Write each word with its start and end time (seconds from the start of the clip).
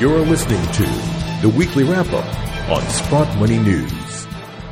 You're 0.00 0.20
listening 0.20 0.62
to 0.72 0.82
the 1.46 1.52
weekly 1.54 1.84
wrap 1.84 2.10
up 2.14 2.70
on 2.70 2.80
Sprott 2.88 3.36
Money 3.36 3.58
News. 3.58 4.24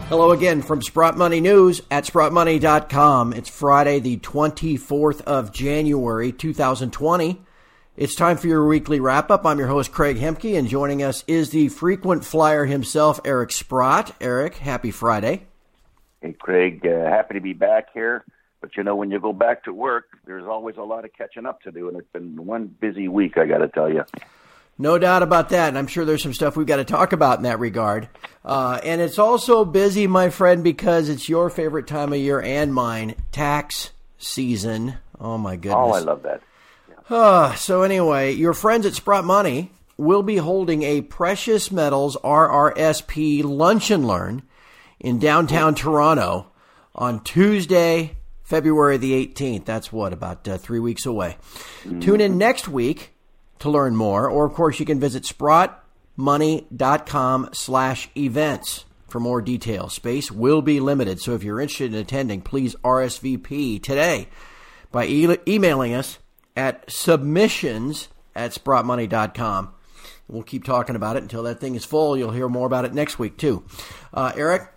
Hello 0.08 0.30
again 0.30 0.62
from 0.62 0.80
Sprott 0.80 1.18
Money 1.18 1.42
News 1.42 1.82
at 1.90 2.04
sprottmoney.com. 2.04 3.34
It's 3.34 3.50
Friday, 3.50 3.98
the 3.98 4.16
24th 4.16 5.20
of 5.20 5.52
January, 5.52 6.32
2020. 6.32 7.42
It's 7.98 8.14
time 8.14 8.38
for 8.38 8.46
your 8.46 8.66
weekly 8.66 9.00
wrap 9.00 9.30
up. 9.30 9.44
I'm 9.44 9.58
your 9.58 9.66
host, 9.66 9.92
Craig 9.92 10.16
Hemke, 10.16 10.58
and 10.58 10.66
joining 10.66 11.02
us 11.02 11.24
is 11.26 11.50
the 11.50 11.68
frequent 11.68 12.24
flyer 12.24 12.64
himself, 12.64 13.20
Eric 13.22 13.52
Sprott. 13.52 14.16
Eric, 14.22 14.54
happy 14.54 14.90
Friday. 14.90 15.46
Hey, 16.22 16.32
Craig, 16.32 16.86
uh, 16.86 17.04
happy 17.04 17.34
to 17.34 17.42
be 17.42 17.52
back 17.52 17.88
here. 17.92 18.24
But 18.62 18.78
you 18.78 18.82
know, 18.82 18.96
when 18.96 19.10
you 19.10 19.20
go 19.20 19.34
back 19.34 19.64
to 19.64 19.74
work, 19.74 20.06
there's 20.24 20.46
always 20.46 20.78
a 20.78 20.82
lot 20.82 21.04
of 21.04 21.12
catching 21.12 21.44
up 21.44 21.60
to 21.64 21.70
do, 21.70 21.88
and 21.88 21.98
it's 21.98 22.10
been 22.14 22.46
one 22.46 22.74
busy 22.80 23.08
week, 23.08 23.36
I 23.36 23.44
got 23.44 23.58
to 23.58 23.68
tell 23.68 23.92
you. 23.92 24.04
No 24.78 24.96
doubt 24.96 25.24
about 25.24 25.48
that. 25.48 25.68
And 25.68 25.76
I'm 25.76 25.88
sure 25.88 26.04
there's 26.04 26.22
some 26.22 26.32
stuff 26.32 26.56
we've 26.56 26.66
got 26.66 26.76
to 26.76 26.84
talk 26.84 27.12
about 27.12 27.38
in 27.38 27.42
that 27.42 27.58
regard. 27.58 28.08
Uh, 28.44 28.80
and 28.84 29.00
it's 29.00 29.18
also 29.18 29.64
busy, 29.64 30.06
my 30.06 30.30
friend, 30.30 30.62
because 30.62 31.08
it's 31.08 31.28
your 31.28 31.50
favorite 31.50 31.88
time 31.88 32.12
of 32.12 32.18
year 32.18 32.40
and 32.40 32.72
mine 32.72 33.16
tax 33.32 33.90
season. 34.18 34.96
Oh, 35.20 35.36
my 35.36 35.56
goodness. 35.56 35.74
Oh, 35.76 35.92
I 35.92 35.98
love 35.98 36.22
that. 36.22 36.42
Yeah. 36.88 37.16
Uh, 37.16 37.54
so, 37.54 37.82
anyway, 37.82 38.32
your 38.32 38.54
friends 38.54 38.86
at 38.86 38.94
Sprott 38.94 39.24
Money 39.24 39.72
will 39.96 40.22
be 40.22 40.36
holding 40.36 40.84
a 40.84 41.00
Precious 41.00 41.72
Metals 41.72 42.16
RRSP 42.22 43.42
Lunch 43.42 43.90
and 43.90 44.06
Learn 44.06 44.42
in 45.00 45.18
downtown 45.18 45.74
Toronto 45.74 46.52
on 46.94 47.22
Tuesday, 47.24 48.16
February 48.44 48.96
the 48.96 49.26
18th. 49.26 49.64
That's 49.64 49.92
what, 49.92 50.12
about 50.12 50.46
uh, 50.46 50.56
three 50.56 50.78
weeks 50.78 51.04
away. 51.04 51.36
Mm-hmm. 51.82 52.00
Tune 52.00 52.20
in 52.20 52.38
next 52.38 52.68
week 52.68 53.12
to 53.60 53.70
learn 53.70 53.96
more, 53.96 54.28
or 54.28 54.44
of 54.44 54.52
course 54.54 54.78
you 54.80 54.86
can 54.86 55.00
visit 55.00 55.24
sprottmoney.com 55.24 57.50
slash 57.52 58.08
events 58.16 58.84
for 59.08 59.20
more 59.20 59.40
details. 59.40 59.94
Space 59.94 60.30
will 60.30 60.62
be 60.62 60.80
limited, 60.80 61.20
so 61.20 61.34
if 61.34 61.42
you're 61.42 61.60
interested 61.60 61.92
in 61.92 62.00
attending, 62.00 62.42
please 62.42 62.74
RSVP 62.76 63.82
today 63.82 64.28
by 64.92 65.06
e- 65.06 65.38
emailing 65.46 65.94
us 65.94 66.18
at 66.56 66.90
submissions 66.90 68.08
at 68.34 68.52
sprottmoney.com. 68.52 69.74
We'll 70.28 70.42
keep 70.42 70.64
talking 70.64 70.96
about 70.96 71.16
it 71.16 71.22
until 71.22 71.44
that 71.44 71.58
thing 71.58 71.74
is 71.74 71.86
full. 71.86 72.16
You'll 72.16 72.32
hear 72.32 72.48
more 72.48 72.66
about 72.66 72.84
it 72.84 72.92
next 72.92 73.18
week, 73.18 73.38
too. 73.38 73.64
Uh, 74.12 74.32
Eric, 74.36 74.70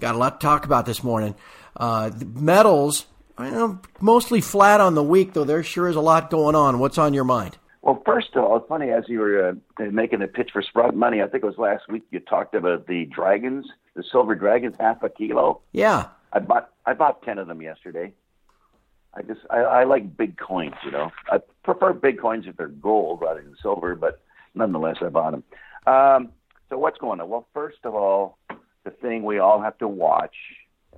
got 0.00 0.16
a 0.16 0.18
lot 0.18 0.40
to 0.40 0.46
talk 0.46 0.64
about 0.64 0.84
this 0.84 1.04
morning. 1.04 1.36
Uh, 1.76 2.10
metals, 2.34 3.06
I 3.38 3.50
know, 3.50 3.80
mostly 4.00 4.40
flat 4.40 4.80
on 4.80 4.94
the 4.94 5.04
week, 5.04 5.32
though 5.32 5.44
there 5.44 5.62
sure 5.62 5.88
is 5.88 5.94
a 5.94 6.00
lot 6.00 6.30
going 6.30 6.56
on. 6.56 6.80
What's 6.80 6.98
on 6.98 7.14
your 7.14 7.24
mind? 7.24 7.56
Well, 7.86 8.02
first 8.04 8.34
of 8.34 8.42
all, 8.42 8.56
it's 8.56 8.66
funny 8.68 8.90
as 8.90 9.04
you 9.06 9.20
were 9.20 9.48
uh, 9.78 9.84
making 9.92 10.18
the 10.18 10.26
pitch 10.26 10.50
for 10.52 10.60
Sprott 10.60 10.96
Money. 10.96 11.22
I 11.22 11.28
think 11.28 11.44
it 11.44 11.46
was 11.46 11.56
last 11.56 11.88
week 11.88 12.02
you 12.10 12.18
talked 12.18 12.56
about 12.56 12.88
the 12.88 13.04
dragons, 13.04 13.64
the 13.94 14.02
silver 14.10 14.34
dragons, 14.34 14.74
half 14.80 15.04
a 15.04 15.08
kilo. 15.08 15.60
Yeah, 15.70 16.08
I 16.32 16.40
bought 16.40 16.72
I 16.84 16.94
bought 16.94 17.22
ten 17.22 17.38
of 17.38 17.46
them 17.46 17.62
yesterday. 17.62 18.12
I 19.14 19.22
just 19.22 19.38
I, 19.50 19.58
I 19.58 19.84
like 19.84 20.16
big 20.16 20.36
coins, 20.36 20.74
you 20.84 20.90
know. 20.90 21.12
I 21.30 21.38
prefer 21.62 21.92
big 21.92 22.20
coins 22.20 22.46
if 22.48 22.56
they're 22.56 22.66
gold 22.66 23.20
rather 23.22 23.40
than 23.40 23.54
silver, 23.62 23.94
but 23.94 24.20
nonetheless, 24.56 24.96
I 25.00 25.08
bought 25.08 25.30
them. 25.30 25.44
Um, 25.86 26.32
so 26.68 26.78
what's 26.78 26.98
going 26.98 27.20
on? 27.20 27.28
Well, 27.28 27.46
first 27.54 27.78
of 27.84 27.94
all, 27.94 28.36
the 28.82 28.90
thing 28.90 29.22
we 29.22 29.38
all 29.38 29.62
have 29.62 29.78
to 29.78 29.86
watch 29.86 30.34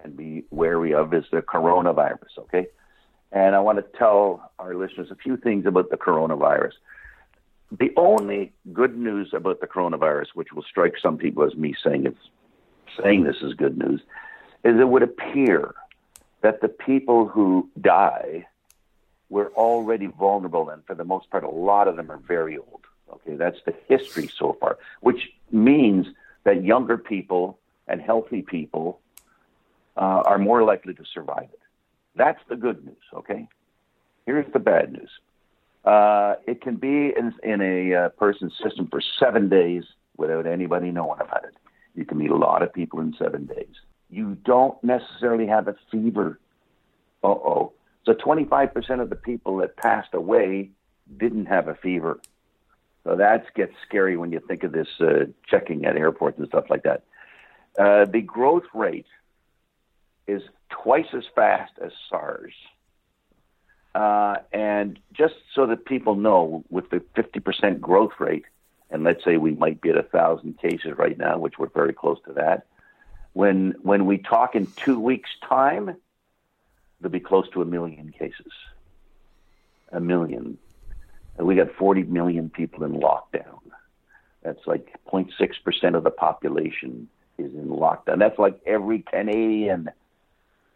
and 0.02 0.16
be 0.16 0.44
wary 0.50 0.94
of 0.94 1.12
is 1.12 1.24
the 1.30 1.42
coronavirus. 1.42 2.38
Okay, 2.38 2.68
and 3.32 3.54
I 3.54 3.60
want 3.60 3.78
to 3.78 3.98
tell 3.98 4.52
our 4.58 4.74
listeners 4.74 5.10
a 5.10 5.16
few 5.16 5.36
things 5.36 5.66
about 5.66 5.90
the 5.90 5.96
coronavirus. 5.96 6.72
The 7.70 7.92
only 7.96 8.52
good 8.72 8.96
news 8.96 9.30
about 9.34 9.60
the 9.60 9.66
coronavirus, 9.66 10.28
which 10.34 10.52
will 10.52 10.62
strike 10.62 10.94
some 11.00 11.18
people 11.18 11.44
as 11.44 11.54
me 11.54 11.74
saying 11.84 12.06
it's 12.06 12.18
saying 13.02 13.24
this 13.24 13.42
is 13.42 13.52
good 13.54 13.76
news, 13.76 14.00
is 14.64 14.80
it 14.80 14.88
would 14.88 15.02
appear 15.02 15.74
that 16.40 16.60
the 16.60 16.68
people 16.68 17.28
who 17.28 17.68
die 17.80 18.46
were 19.28 19.50
already 19.54 20.06
vulnerable, 20.06 20.70
and 20.70 20.84
for 20.86 20.94
the 20.94 21.04
most 21.04 21.28
part, 21.30 21.44
a 21.44 21.50
lot 21.50 21.86
of 21.88 21.96
them 21.96 22.10
are 22.10 22.16
very 22.16 22.56
old. 22.56 22.80
Okay, 23.12 23.36
that's 23.36 23.58
the 23.66 23.74
history 23.88 24.28
so 24.28 24.56
far, 24.60 24.78
which 25.00 25.30
means 25.50 26.06
that 26.44 26.64
younger 26.64 26.96
people 26.96 27.58
and 27.86 28.00
healthy 28.00 28.42
people 28.42 29.00
uh, 29.96 30.22
are 30.24 30.38
more 30.38 30.62
likely 30.62 30.94
to 30.94 31.04
survive 31.12 31.48
it. 31.52 31.57
That's 32.18 32.40
the 32.48 32.56
good 32.56 32.84
news, 32.84 32.96
okay? 33.14 33.48
Here's 34.26 34.52
the 34.52 34.58
bad 34.58 34.92
news. 34.92 35.10
Uh, 35.84 36.34
it 36.46 36.60
can 36.60 36.76
be 36.76 37.14
in, 37.16 37.32
in 37.42 37.62
a 37.62 37.94
uh, 37.94 38.08
person's 38.10 38.52
system 38.62 38.88
for 38.90 39.00
seven 39.18 39.48
days 39.48 39.84
without 40.16 40.46
anybody 40.46 40.90
knowing 40.90 41.20
about 41.20 41.44
it. 41.44 41.54
You 41.94 42.04
can 42.04 42.18
meet 42.18 42.30
a 42.30 42.36
lot 42.36 42.62
of 42.62 42.72
people 42.72 43.00
in 43.00 43.14
seven 43.16 43.46
days. 43.46 43.74
You 44.10 44.36
don't 44.44 44.82
necessarily 44.82 45.46
have 45.46 45.68
a 45.68 45.76
fever. 45.90 46.40
Uh 47.22 47.28
oh. 47.28 47.72
So 48.04 48.14
25% 48.14 49.00
of 49.00 49.10
the 49.10 49.16
people 49.16 49.58
that 49.58 49.76
passed 49.76 50.12
away 50.12 50.70
didn't 51.16 51.46
have 51.46 51.68
a 51.68 51.74
fever. 51.76 52.20
So 53.04 53.16
that 53.16 53.54
gets 53.54 53.72
scary 53.86 54.16
when 54.16 54.32
you 54.32 54.40
think 54.40 54.64
of 54.64 54.72
this 54.72 54.88
uh, 55.00 55.26
checking 55.46 55.84
at 55.84 55.96
airports 55.96 56.38
and 56.38 56.48
stuff 56.48 56.64
like 56.68 56.82
that. 56.82 57.04
Uh, 57.78 58.04
the 58.06 58.22
growth 58.22 58.66
rate 58.74 59.06
is 60.26 60.42
twice 60.68 61.06
as 61.12 61.24
fast 61.34 61.72
as 61.80 61.92
SARS. 62.08 62.52
Uh, 63.94 64.36
and 64.52 64.98
just 65.12 65.34
so 65.54 65.66
that 65.66 65.84
people 65.84 66.14
know, 66.14 66.64
with 66.70 66.90
the 66.90 67.00
50% 67.16 67.80
growth 67.80 68.12
rate, 68.18 68.44
and 68.90 69.04
let's 69.04 69.24
say 69.24 69.36
we 69.36 69.52
might 69.52 69.80
be 69.80 69.90
at 69.90 69.96
a 69.96 70.02
thousand 70.02 70.58
cases 70.58 70.96
right 70.96 71.18
now, 71.18 71.38
which 71.38 71.58
we're 71.58 71.68
very 71.68 71.92
close 71.92 72.18
to 72.26 72.32
that. 72.34 72.66
When 73.34 73.74
when 73.82 74.06
we 74.06 74.18
talk 74.18 74.54
in 74.54 74.66
two 74.76 74.98
weeks' 74.98 75.30
time, 75.46 75.96
there'll 77.00 77.12
be 77.12 77.20
close 77.20 77.48
to 77.50 77.62
a 77.62 77.64
million 77.64 78.12
cases. 78.18 78.52
A 79.92 80.00
million. 80.00 80.58
And 81.36 81.46
we 81.46 81.54
got 81.54 81.72
40 81.74 82.04
million 82.04 82.50
people 82.50 82.84
in 82.84 82.92
lockdown. 82.92 83.60
That's 84.42 84.66
like 84.66 84.96
0.6% 85.12 85.94
of 85.94 86.04
the 86.04 86.10
population 86.10 87.08
is 87.36 87.52
in 87.52 87.68
lockdown. 87.68 88.18
That's 88.18 88.38
like 88.38 88.58
every 88.66 89.00
Canadian 89.00 89.90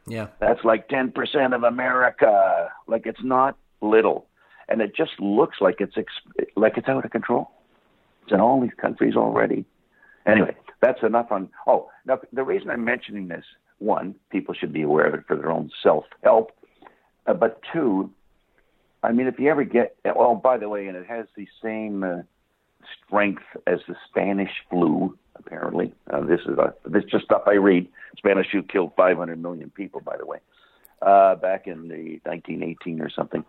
yeah. 0.07 0.29
That's 0.41 0.65
like 0.65 0.89
10% 0.89 1.55
of 1.55 1.63
America. 1.63 2.71
Like 2.87 3.07
it's 3.07 3.23
not 3.23 3.57
little. 3.81 4.27
And 4.69 4.81
it 4.81 4.95
just 4.97 5.13
looks 5.19 5.59
like 5.61 5.77
it's 5.81 5.97
ex- 5.97 6.49
like 6.57 6.77
it's 6.77 6.89
out 6.89 7.05
of 7.05 7.11
control. 7.11 7.51
It's 8.23 8.33
in 8.33 8.41
all 8.41 8.61
these 8.61 8.75
countries 8.81 9.17
already. 9.17 9.65
Anyway, 10.25 10.57
that's 10.81 11.03
enough 11.03 11.33
on. 11.33 11.49
Oh, 11.67 11.91
now 12.07 12.21
the 12.33 12.45
reason 12.45 12.71
I'm 12.71 12.85
mentioning 12.85 13.29
this, 13.29 13.45
one, 13.79 14.15
people 14.31 14.55
should 14.55 14.73
be 14.73 14.83
aware 14.83 15.07
of 15.07 15.15
it 15.15 15.25
for 15.27 15.37
their 15.37 15.51
own 15.51 15.71
self 15.83 16.05
help. 16.23 16.53
Uh, 17.27 17.35
but 17.35 17.61
two, 17.73 18.11
I 19.03 19.13
mean, 19.13 19.27
if 19.27 19.39
you 19.39 19.51
ever 19.51 19.65
get, 19.65 19.97
oh, 20.05 20.37
by 20.37 20.59
the 20.59 20.69
way, 20.69 20.87
and 20.87 20.97
it 20.97 21.07
has 21.07 21.27
the 21.37 21.47
same 21.63 22.05
uh, 22.05 22.23
strength 23.07 23.43
as 23.67 23.81
the 23.89 23.97
Spanish 24.09 24.51
flu, 24.71 25.17
apparently. 25.37 25.93
Uh, 26.11 26.21
this 26.21 26.41
is 26.41 26.59
a, 26.59 26.75
this 26.87 27.05
just 27.05 27.25
stuff 27.25 27.43
I 27.47 27.53
read. 27.53 27.89
Spanish 28.17 28.51
flu 28.51 28.63
killed 28.63 28.93
500 28.97 29.41
million 29.41 29.71
people, 29.71 30.01
by 30.01 30.17
the 30.17 30.27
way, 30.27 30.39
uh, 31.01 31.37
back 31.37 31.67
in 31.67 31.89
the 31.89 32.21
1918 32.25 33.01
or 33.01 33.11
something. 33.11 33.45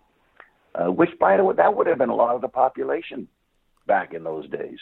Uh, 0.76 0.92
which, 0.92 1.12
by 1.20 1.38
the 1.38 1.44
way, 1.44 1.54
that 1.56 1.76
would 1.76 1.86
have 1.86 2.00
been 2.00 2.10
a 2.10 2.16
lot 2.16 2.36
of 2.36 2.42
the 2.42 2.48
population 2.48 3.28
back 3.86 4.14
in 4.14 4.24
those 4.24 4.50
days. 4.50 4.80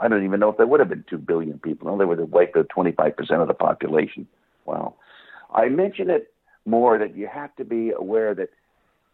I 0.00 0.08
don't 0.08 0.24
even 0.24 0.40
know 0.40 0.50
if 0.50 0.56
there 0.56 0.66
would 0.66 0.80
have 0.80 0.88
been 0.88 1.04
2 1.08 1.18
billion 1.18 1.58
people. 1.58 1.88
No, 1.88 1.98
they 1.98 2.04
would 2.04 2.18
have 2.18 2.30
wiped 2.30 2.56
out 2.56 2.68
25% 2.74 3.42
of 3.42 3.48
the 3.48 3.54
population. 3.54 4.26
Wow. 4.64 4.94
I 5.54 5.68
mention 5.68 6.10
it 6.10 6.32
more 6.64 6.98
that 6.98 7.16
you 7.16 7.28
have 7.28 7.54
to 7.56 7.64
be 7.64 7.90
aware 7.90 8.34
that 8.34 8.50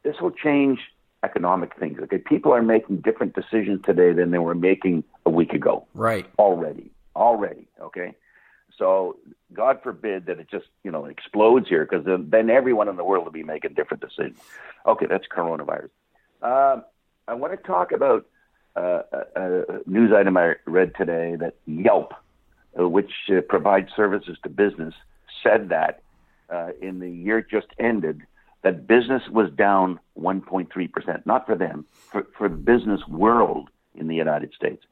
this 0.02 0.16
will 0.20 0.30
change 0.30 0.80
economic 1.22 1.78
things. 1.78 1.98
Okay, 2.00 2.18
people 2.18 2.52
are 2.52 2.62
making 2.62 2.98
different 2.98 3.34
decisions 3.34 3.80
today 3.84 4.12
than 4.12 4.30
they 4.30 4.38
were 4.38 4.54
making 4.54 5.04
a 5.24 5.30
week 5.30 5.52
ago. 5.52 5.86
Right. 5.94 6.26
Already 6.38 6.90
already. 7.16 7.66
Okay, 7.80 8.14
so 8.78 9.16
God 9.52 9.80
forbid 9.82 10.26
that 10.26 10.38
it 10.38 10.48
just 10.50 10.66
you 10.84 10.90
know 10.90 11.04
explodes 11.06 11.68
here, 11.68 11.86
because 11.88 12.04
then, 12.04 12.28
then 12.30 12.50
everyone 12.50 12.88
in 12.88 12.96
the 12.96 13.04
world 13.04 13.24
will 13.24 13.32
be 13.32 13.42
making 13.42 13.74
different 13.74 14.02
decisions. 14.02 14.38
Okay, 14.86 15.06
that's 15.06 15.26
coronavirus. 15.26 15.90
Um, 16.42 16.84
I 17.28 17.34
want 17.34 17.52
to 17.52 17.66
talk 17.66 17.92
about 17.92 18.26
uh, 18.76 19.02
a, 19.12 19.22
a, 19.36 19.64
news 19.86 20.12
item 20.12 20.36
I 20.36 20.54
read 20.64 20.92
today 20.96 21.36
that 21.36 21.54
Yelp, 21.66 22.14
uh, 22.78 22.88
which 22.88 23.12
uh, 23.30 23.40
provides 23.48 23.90
services 23.94 24.38
to 24.42 24.48
business, 24.48 24.94
said 25.42 25.68
that 25.68 26.02
uh, 26.50 26.70
in 26.80 26.98
the 26.98 27.10
year 27.10 27.42
just 27.42 27.68
ended 27.78 28.22
that 28.62 28.86
business 28.86 29.22
was 29.30 29.50
down 29.52 29.98
1.3%, 30.18 31.26
not 31.26 31.46
for 31.46 31.56
them, 31.56 31.84
for, 32.10 32.26
for 32.36 32.48
the 32.48 32.56
business 32.56 33.00
world 33.08 33.70
in 33.94 34.06
the 34.08 34.14
United 34.14 34.52
States 34.54 34.84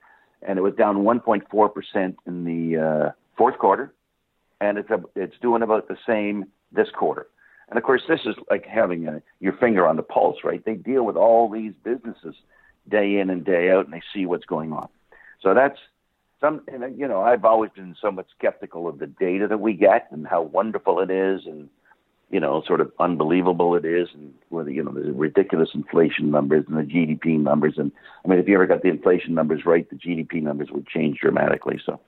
and 0.43 0.59
it 0.59 0.63
was 0.63 0.75
down 0.75 0.99
1.4% 0.99 2.17
in 2.27 2.45
the 2.45 2.79
uh, 2.79 3.13
fourth 3.37 3.59
quarter, 3.59 3.93
and 4.61 4.79
it's 4.79 4.91
a, 4.91 5.03
it's 5.17 5.37
doing 5.41 5.63
about 5.63 5.89
the 5.89 5.97
same 6.07 6.47
this 6.73 6.89
quarter. 6.91 7.27
And 7.69 7.79
of 7.79 7.85
course, 7.85 8.03
this 8.09 8.21
is 8.25 8.35
like 8.49 8.67
having 8.67 9.07
a, 9.07 9.23
your 9.39 9.53
finger 9.55 9.87
on 9.87 9.97
the 9.97 10.03
pulse, 10.03 10.39
right? 10.45 10.65
They 10.65 10.75
deal 10.75 11.05
with 11.05 11.17
all 11.17 11.49
these 11.49 11.73
businesses 11.85 12.35
day 12.89 13.19
in 13.19 13.31
and 13.31 13.45
day 13.45 13.71
out, 13.71 13.85
and 13.85 13.95
they 13.95 14.03
see 14.13 14.27
what's 14.27 14.45
going 14.45 14.73
on. 14.73 14.89
So 15.41 15.55
that's 15.55 15.79
some, 16.41 16.63
and, 16.69 16.99
you 16.99 17.07
know, 17.07 17.21
I've 17.21 17.45
always 17.45 17.71
been 17.71 17.95
somewhat 18.01 18.27
skeptical 18.37 18.89
of 18.89 18.99
the 18.99 19.07
data 19.07 19.47
that 19.47 19.61
we 19.61 19.75
get 19.75 20.09
and 20.11 20.27
how 20.27 20.43
wonderful 20.43 21.01
it 21.01 21.11
is 21.11 21.47
and, 21.47 21.69
you 22.31 22.41
know, 22.41 22.63
sort 22.67 22.81
of 22.81 22.93
unbelievable 22.99 23.75
it 23.75 23.85
is 23.85 24.09
and 24.15 24.33
whether, 24.51 24.71
you 24.71 24.83
know, 24.83 24.93
the 24.93 25.13
ridiculous 25.13 25.71
inflation 25.75 26.31
numbers 26.31 26.65
and 26.69 26.77
the 26.77 26.83
GDP 26.83 27.39
numbers. 27.41 27.75
And 27.77 27.91
I 28.25 28.29
mean, 28.29 28.39
if 28.39 28.49
you 28.49 28.55
ever 28.55 28.67
got 28.67 28.83
the 28.83 28.89
inflation 28.89 29.35
numbers 29.35 29.67
right, 29.67 29.89
the 29.91 29.97
GDP 29.97 30.43
numbers 30.43 30.69
would 30.71 30.87
change 30.87 31.19
dramatically. 31.19 31.81
So 31.85 32.01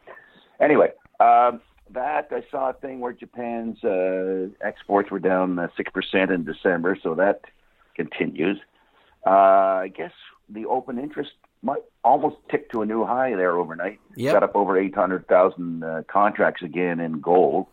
anyway, 0.60 0.92
um, 1.20 1.60
that 1.90 2.28
I 2.30 2.44
saw 2.50 2.70
a 2.70 2.72
thing 2.72 3.00
where 3.00 3.12
Japan's 3.12 3.82
uh, 3.84 4.48
exports 4.66 5.10
were 5.10 5.18
down 5.18 5.58
uh, 5.58 5.68
six 5.76 5.90
percent 5.92 6.30
in 6.30 6.44
December, 6.44 6.96
so 7.02 7.14
that 7.16 7.42
continues. 7.94 8.58
Uh, 9.26 9.30
I 9.30 9.92
guess 9.94 10.12
the 10.48 10.66
open 10.66 10.98
interest 10.98 11.32
might 11.62 11.82
almost 12.02 12.36
tick 12.50 12.70
to 12.72 12.82
a 12.82 12.86
new 12.86 13.04
high 13.04 13.34
there 13.36 13.56
overnight. 13.56 14.00
Yep. 14.16 14.32
Got 14.34 14.42
up 14.42 14.56
over 14.56 14.76
800,000 14.76 15.84
uh, 15.84 16.02
contracts 16.08 16.62
again 16.62 16.98
in 16.98 17.20
gold, 17.20 17.66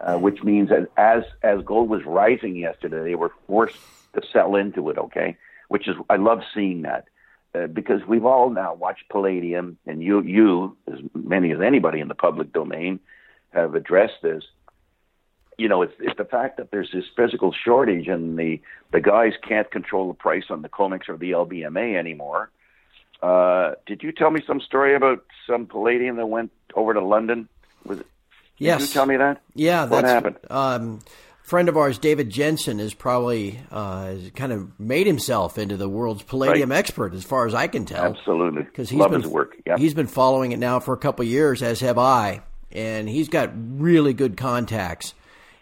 uh, 0.00 0.14
which 0.14 0.42
means 0.42 0.68
that 0.70 0.88
as 0.96 1.24
as 1.42 1.62
gold 1.64 1.88
was 1.88 2.04
rising 2.04 2.56
yesterday, 2.56 3.02
they 3.02 3.14
were 3.14 3.32
forced 3.46 3.78
to 4.14 4.22
sell 4.32 4.56
into 4.56 4.90
it. 4.90 4.98
Okay, 4.98 5.36
which 5.68 5.88
is 5.88 5.96
I 6.10 6.16
love 6.16 6.42
seeing 6.54 6.82
that 6.82 7.08
uh, 7.54 7.66
because 7.66 8.00
we've 8.06 8.24
all 8.24 8.50
now 8.50 8.74
watched 8.74 9.08
Palladium, 9.08 9.78
and 9.86 10.02
you 10.02 10.22
you 10.22 10.76
as 10.92 11.00
many 11.14 11.52
as 11.52 11.60
anybody 11.60 12.00
in 12.00 12.08
the 12.08 12.14
public 12.14 12.52
domain 12.52 13.00
have 13.50 13.74
addressed 13.74 14.22
this. 14.22 14.44
You 15.58 15.68
know, 15.68 15.82
it's 15.82 15.94
it's 15.98 16.18
the 16.18 16.24
fact 16.24 16.58
that 16.58 16.70
there's 16.70 16.90
this 16.92 17.04
physical 17.16 17.52
shortage, 17.52 18.08
and 18.08 18.38
the 18.38 18.60
the 18.92 19.00
guys 19.00 19.32
can't 19.46 19.70
control 19.70 20.08
the 20.08 20.14
price 20.14 20.44
on 20.50 20.62
the 20.62 20.68
COMEX 20.68 21.08
or 21.08 21.16
the 21.16 21.32
LBMA 21.32 21.96
anymore 21.96 22.50
uh, 23.22 23.72
did 23.86 24.02
you 24.02 24.12
tell 24.12 24.30
me 24.30 24.42
some 24.46 24.60
story 24.60 24.94
about 24.94 25.24
some 25.46 25.66
palladium 25.66 26.16
that 26.16 26.26
went 26.26 26.52
over 26.74 26.92
to 26.94 27.00
London? 27.00 27.48
Was 27.84 28.00
it? 28.00 28.06
Yes. 28.58 28.80
Did 28.80 28.88
you 28.88 28.92
tell 28.94 29.06
me 29.06 29.16
that? 29.16 29.42
Yeah, 29.54 29.82
What 29.86 30.02
that's, 30.02 30.12
happened? 30.12 30.36
Um, 30.50 31.00
friend 31.42 31.68
of 31.68 31.76
ours, 31.76 31.98
David 31.98 32.30
Jensen, 32.30 32.78
has 32.78 32.94
probably 32.94 33.60
uh, 33.70 34.14
kind 34.34 34.52
of 34.52 34.78
made 34.80 35.06
himself 35.06 35.58
into 35.58 35.76
the 35.76 35.88
world's 35.88 36.22
palladium 36.22 36.70
Right. 36.70 36.78
expert, 36.78 37.12
as 37.14 37.24
far 37.24 37.46
as 37.46 37.54
I 37.54 37.66
can 37.66 37.84
tell. 37.84 38.04
Absolutely. 38.04 38.62
because 38.62 38.88
he's 38.90 38.98
Love 38.98 39.10
been 39.12 39.30
work. 39.30 39.56
Yeah. 39.66 39.76
he's 39.76 39.94
been 39.94 40.06
following 40.06 40.52
it 40.52 40.58
now 40.58 40.80
for 40.80 40.94
a 40.94 40.98
couple 40.98 41.22
of 41.24 41.28
years, 41.28 41.62
as 41.62 41.80
have 41.80 41.98
I, 41.98 42.40
and 42.72 43.08
he's 43.08 43.28
got 43.28 43.50
really 43.54 44.12
good 44.14 44.36
contacts 44.36 45.14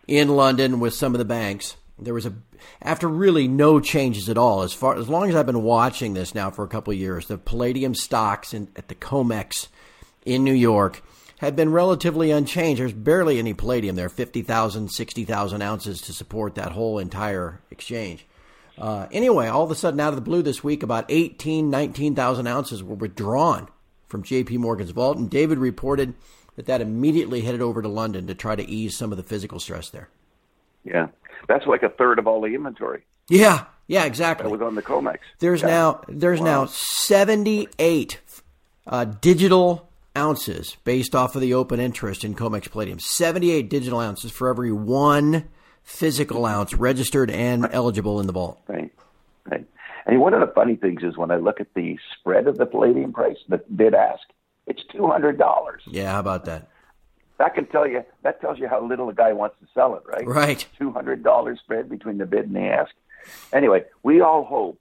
in 0.07 0.29
London 0.29 0.81
with 0.81 0.95
some 0.95 1.15
of 1.15 1.19
the 1.19 1.25
banks. 1.25 1.77
There 1.99 2.15
was 2.15 2.27
a 2.27 2.33
after 2.81 3.07
really 3.09 3.47
no 3.47 3.79
changes 3.79 4.29
at 4.31 4.39
all 4.39 4.63
as 4.63 4.73
far 4.73 4.97
as 4.97 5.09
long 5.09 5.29
as 5.29 5.37
I've 5.37 5.45
been 5.47 5.63
watching 5.63 6.15
this 6.15 6.35
now 6.35 6.51
for 6.51 6.65
a 6.65 6.69
couple 6.69 6.93
of 6.93 6.99
years. 6.99 7.27
The 7.27 7.37
palladium 7.39 7.95
stocks 7.95 8.55
in, 8.55 8.69
at 8.77 8.89
the 8.89 8.95
Comex 8.95 9.69
in 10.25 10.45
New 10.45 10.55
York 10.55 11.03
have 11.45 11.57
been 11.57 11.73
relatively 11.73 12.31
unchanged. 12.31 12.81
There's 12.81 12.93
barely 12.93 13.39
any 13.39 13.55
palladium 13.55 13.97
there 13.97 14.09
50,000, 14.09 14.89
60,000 14.91 15.63
ounces 15.63 16.01
to 16.03 16.13
support 16.13 16.55
that 16.57 16.73
whole 16.73 16.99
entire 16.99 17.61
exchange. 17.71 18.27
Uh, 18.77 19.07
anyway, 19.13 19.47
all 19.47 19.63
of 19.65 19.71
a 19.71 19.75
sudden, 19.75 20.01
out 20.01 20.09
of 20.11 20.17
the 20.17 20.21
blue 20.21 20.43
this 20.43 20.65
week, 20.65 20.83
about 20.83 21.05
18, 21.09 21.71
19,000 21.71 22.47
ounces 22.47 22.83
were 22.83 22.97
withdrawn 22.97 23.69
from 24.09 24.23
JP 24.23 24.59
Morgan's 24.59 24.91
vault, 24.91 25.17
and 25.17 25.31
David 25.31 25.59
reported 25.59 26.15
that 26.57 26.67
that 26.67 26.81
immediately 26.81 27.41
headed 27.43 27.61
over 27.63 27.83
to 27.83 27.89
London 27.89 28.27
to 28.27 28.35
try 28.35 28.55
to 28.57 28.69
ease 28.69 28.97
some 28.97 29.13
of 29.13 29.17
the 29.17 29.25
physical 29.25 29.59
stress 29.61 29.91
there. 29.91 30.09
yeah. 30.85 31.09
That's 31.47 31.67
like 31.67 31.83
a 31.83 31.91
third 31.91 32.19
of 32.19 32.27
all 32.27 32.41
the 32.41 32.55
inventory 32.55 33.05
Yeah, 33.29 33.65
yeah, 33.87 34.01
that 34.01 34.07
exactly. 34.07 34.51
was 34.51 34.63
on 34.63 34.77
the 34.77 34.83
COMEX. 34.83 35.19
There's 35.41 35.61
Yeah. 35.61 35.67
now 35.69 36.01
there's 36.09 36.41
Wow. 36.41 36.47
now 36.47 36.67
78 36.67 38.19
uh, 38.87 39.05
digital 39.05 39.89
ounces 40.17 40.77
based 40.85 41.15
off 41.15 41.35
of 41.35 41.41
the 41.41 41.55
open 41.55 41.81
interest 41.81 42.25
in 42.25 42.35
Comex 42.35 42.71
Palladium. 42.71 43.01
78 43.01 43.69
digital 43.69 44.01
ounces 44.01 44.31
for 44.31 44.49
every 44.49 44.73
one 44.73 45.49
physical 45.83 46.47
ounce 46.47 46.75
registered 46.75 47.31
and 47.31 47.69
eligible 47.71 48.21
in 48.21 48.27
the 48.27 48.33
vault. 48.33 48.61
Right. 48.67 48.93
Right. 49.51 49.67
And 50.07 50.21
one 50.21 50.35
of 50.35 50.41
the 50.41 50.53
funny 50.55 50.77
things 50.77 51.03
is 51.03 51.17
when 51.17 51.31
I 51.31 51.37
look 51.37 51.61
at 51.61 51.73
the 51.75 51.99
spread 52.19 52.47
of 52.47 52.57
the 52.57 52.67
palladium 52.67 53.13
price, 53.13 53.37
the 53.49 53.59
bid 53.75 53.95
ask, 53.95 54.23
it's 54.67 54.83
two 54.91 55.07
hundred 55.07 55.39
dollars. 55.39 55.83
Yeah, 55.87 56.13
how 56.13 56.21
about 56.21 56.47
that? 56.47 56.69
That 57.39 57.55
can 57.55 57.67
tell 57.67 57.87
you 57.87 58.03
that 58.23 58.41
tells 58.41 58.59
you 58.59 58.69
how 58.69 58.83
little 58.87 59.09
a 59.09 59.15
guy 59.15 59.33
wants 59.33 59.57
to 59.61 59.67
sell 59.75 59.95
it, 59.97 60.03
right? 60.07 60.27
Right. 60.27 60.67
Two 60.79 60.91
hundred 60.91 61.23
dollars 61.23 61.59
spread 61.63 61.91
between 61.91 62.19
the 62.19 62.27
bid 62.27 62.47
and 62.47 62.57
the 62.57 62.61
ask. 62.61 62.93
Anyway, 63.53 63.85
we 64.03 64.21
all 64.21 64.45
hope 64.45 64.79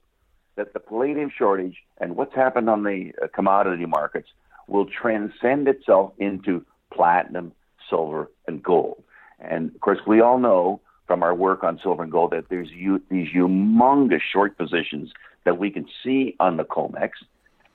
that 0.56 0.74
the 0.74 0.80
palladium 0.80 1.32
shortage 1.36 1.78
and 2.00 2.16
what's 2.16 2.36
happened 2.36 2.70
on 2.70 2.84
the 2.84 3.12
uh, 3.22 3.28
commodity 3.34 3.86
markets 3.86 4.30
will 4.68 4.86
transcend 4.86 5.68
itself 5.68 6.14
into 6.18 6.66
platinum, 6.92 7.52
silver, 7.90 8.30
and 8.48 8.62
gold. 8.64 9.04
And 9.40 9.74
of 9.74 9.82
course, 9.82 10.00
we 10.08 10.22
all 10.22 10.38
know 10.40 10.80
from 11.08 11.22
our 11.24 11.36
work 11.36 11.64
on 11.64 11.80
silver 11.84 12.04
and 12.04 12.12
gold 12.12 12.32
that 12.32 12.50
there's 12.50 12.72
u- 12.72 13.02
these 13.10 13.28
humongous 13.34 14.22
short 14.22 14.58
positions 14.58 15.12
that 15.44 15.58
we 15.58 15.70
can 15.70 15.86
see 16.04 16.36
on 16.40 16.58
the 16.58 16.64
COMEX, 16.64 17.12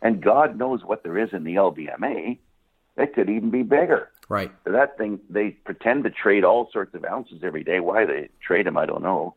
and 0.00 0.22
God 0.22 0.56
knows 0.58 0.82
what 0.84 1.02
there 1.02 1.18
is 1.18 1.30
in 1.32 1.44
the 1.44 1.56
LBMA. 1.56 2.38
It 2.96 3.14
could 3.14 3.28
even 3.28 3.50
be 3.50 3.62
bigger 3.62 4.10
Right. 4.30 4.50
that 4.64 4.98
thing 4.98 5.20
they 5.30 5.50
pretend 5.50 6.04
to 6.04 6.10
trade 6.10 6.44
all 6.44 6.70
sorts 6.72 6.94
of 6.94 7.04
ounces 7.04 7.42
every 7.42 7.64
day. 7.64 7.80
Why 7.80 8.04
they 8.06 8.28
trade 8.40 8.66
them, 8.66 8.76
I 8.76 8.86
don't 8.86 9.02
know. 9.02 9.34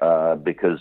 Uh, 0.00 0.36
because 0.36 0.80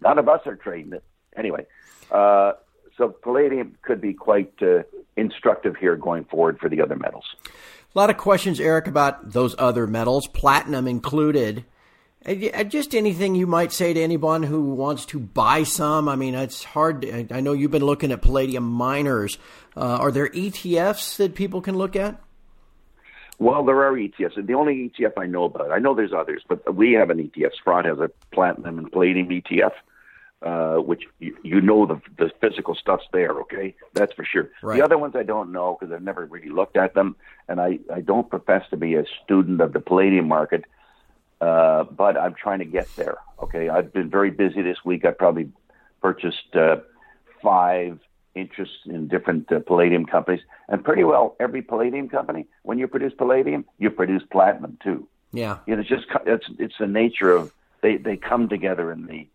none 0.00 0.18
of 0.18 0.28
us 0.28 0.40
are 0.46 0.54
trading 0.54 0.92
it 0.92 1.02
anyway. 1.36 1.66
Uh, 2.10 2.52
so 2.96 3.08
palladium 3.08 3.76
could 3.82 4.00
be 4.00 4.12
quite 4.12 4.52
uh, 4.62 4.82
instructive 5.16 5.76
here 5.76 5.96
going 5.96 6.24
forward 6.24 6.58
for 6.58 6.68
the 6.68 6.80
other 6.80 6.96
metals. 6.96 7.24
A 7.94 7.98
lot 7.98 8.10
of 8.10 8.16
questions, 8.16 8.58
Eric, 8.60 8.86
about 8.86 9.32
those 9.32 9.54
other 9.58 9.86
metals, 9.86 10.26
platinum 10.28 10.88
included. 10.88 11.64
Uh, 12.26 12.64
Just 12.64 12.94
anything 12.94 13.34
you 13.34 13.46
might 13.46 13.72
say 13.72 13.92
to 13.92 14.00
anyone 14.00 14.42
who 14.42 14.62
wants 14.62 15.06
to 15.06 15.20
buy 15.20 15.62
some. 15.62 16.08
I 16.08 16.16
mean, 16.16 16.34
it's 16.34 16.64
hard. 16.64 17.02
to- 17.02 17.26
I 17.34 17.40
know 17.40 17.52
you've 17.52 17.70
been 17.70 17.84
looking 17.84 18.10
at 18.12 18.22
palladium 18.22 18.64
miners. 18.64 19.38
Uh, 19.76 19.80
are 20.00 20.10
there 20.10 20.28
ETFs 20.28 21.16
that 21.18 21.34
people 21.34 21.60
can 21.60 21.76
look 21.76 21.94
at? 21.96 22.20
Well, 23.38 23.64
there 23.64 23.82
are 23.84 23.92
ETFs. 23.92 24.44
The 24.46 24.54
only 24.54 24.90
ETF 24.90 25.12
I 25.18 25.26
know 25.26 25.44
about, 25.44 25.72
I 25.72 25.78
know 25.78 25.94
there's 25.94 26.12
others, 26.12 26.42
but 26.48 26.74
we 26.74 26.92
have 26.92 27.10
an 27.10 27.18
ETF. 27.18 27.52
Sprott 27.54 27.84
has 27.84 27.98
a 27.98 28.10
platinum 28.32 28.78
and 28.78 28.90
palladium 28.92 29.28
ETF, 29.28 29.72
uh, 30.44 30.76
which 30.76 31.04
you, 31.20 31.36
you 31.42 31.60
know 31.60 31.86
the, 31.86 32.00
the 32.18 32.30
physical 32.40 32.74
stuff's 32.74 33.06
there, 33.12 33.32
okay? 33.40 33.74
That's 33.94 34.12
for 34.12 34.24
sure. 34.24 34.50
Right. 34.62 34.76
The 34.76 34.84
other 34.84 34.98
ones 34.98 35.14
I 35.16 35.22
don't 35.22 35.52
know 35.52 35.76
because 35.78 35.92
I've 35.92 36.02
never 36.02 36.26
really 36.26 36.50
looked 36.50 36.76
at 36.76 36.94
them, 36.94 37.16
and 37.48 37.60
I, 37.60 37.78
I 37.92 38.02
don't 38.02 38.28
profess 38.28 38.62
to 38.70 38.76
be 38.76 38.94
a 38.94 39.04
student 39.24 39.60
of 39.60 39.72
the 39.72 39.80
palladium 39.80 40.28
market, 40.28 40.64
uh, 41.40 41.84
but 41.84 42.18
I'm 42.18 42.34
trying 42.34 42.58
to 42.58 42.66
get 42.66 42.94
there, 42.96 43.16
okay? 43.42 43.70
I've 43.70 43.92
been 43.92 44.10
very 44.10 44.30
busy 44.30 44.60
this 44.60 44.78
week. 44.84 45.06
I 45.06 45.12
probably 45.12 45.50
purchased 46.02 46.54
uh, 46.54 46.76
five 47.42 47.98
interests 48.34 48.76
in 48.84 49.08
different 49.08 49.50
uh, 49.50 49.60
palladium 49.60 50.04
companies, 50.04 50.42
and 50.68 50.84
pretty 50.84 51.04
well 51.04 51.36
every 51.40 51.62
palladium 51.62 52.08
company, 52.08 52.46
when 52.64 52.78
you 52.78 52.86
produce 52.86 53.14
palladium, 53.16 53.64
you 53.78 53.90
produce 53.90 54.22
platinum 54.30 54.76
too. 54.82 55.08
Yeah. 55.32 55.58
You 55.66 55.74
know, 55.74 55.80
it's 55.80 55.88
just 55.88 56.06
it's 56.26 56.46
it's 56.58 56.74
the 56.78 56.86
nature 56.86 57.30
of 57.30 57.52
they 57.80 57.96
they 57.96 58.16
come 58.16 58.48
together 58.48 58.92
in 58.92 59.06
the 59.06 59.26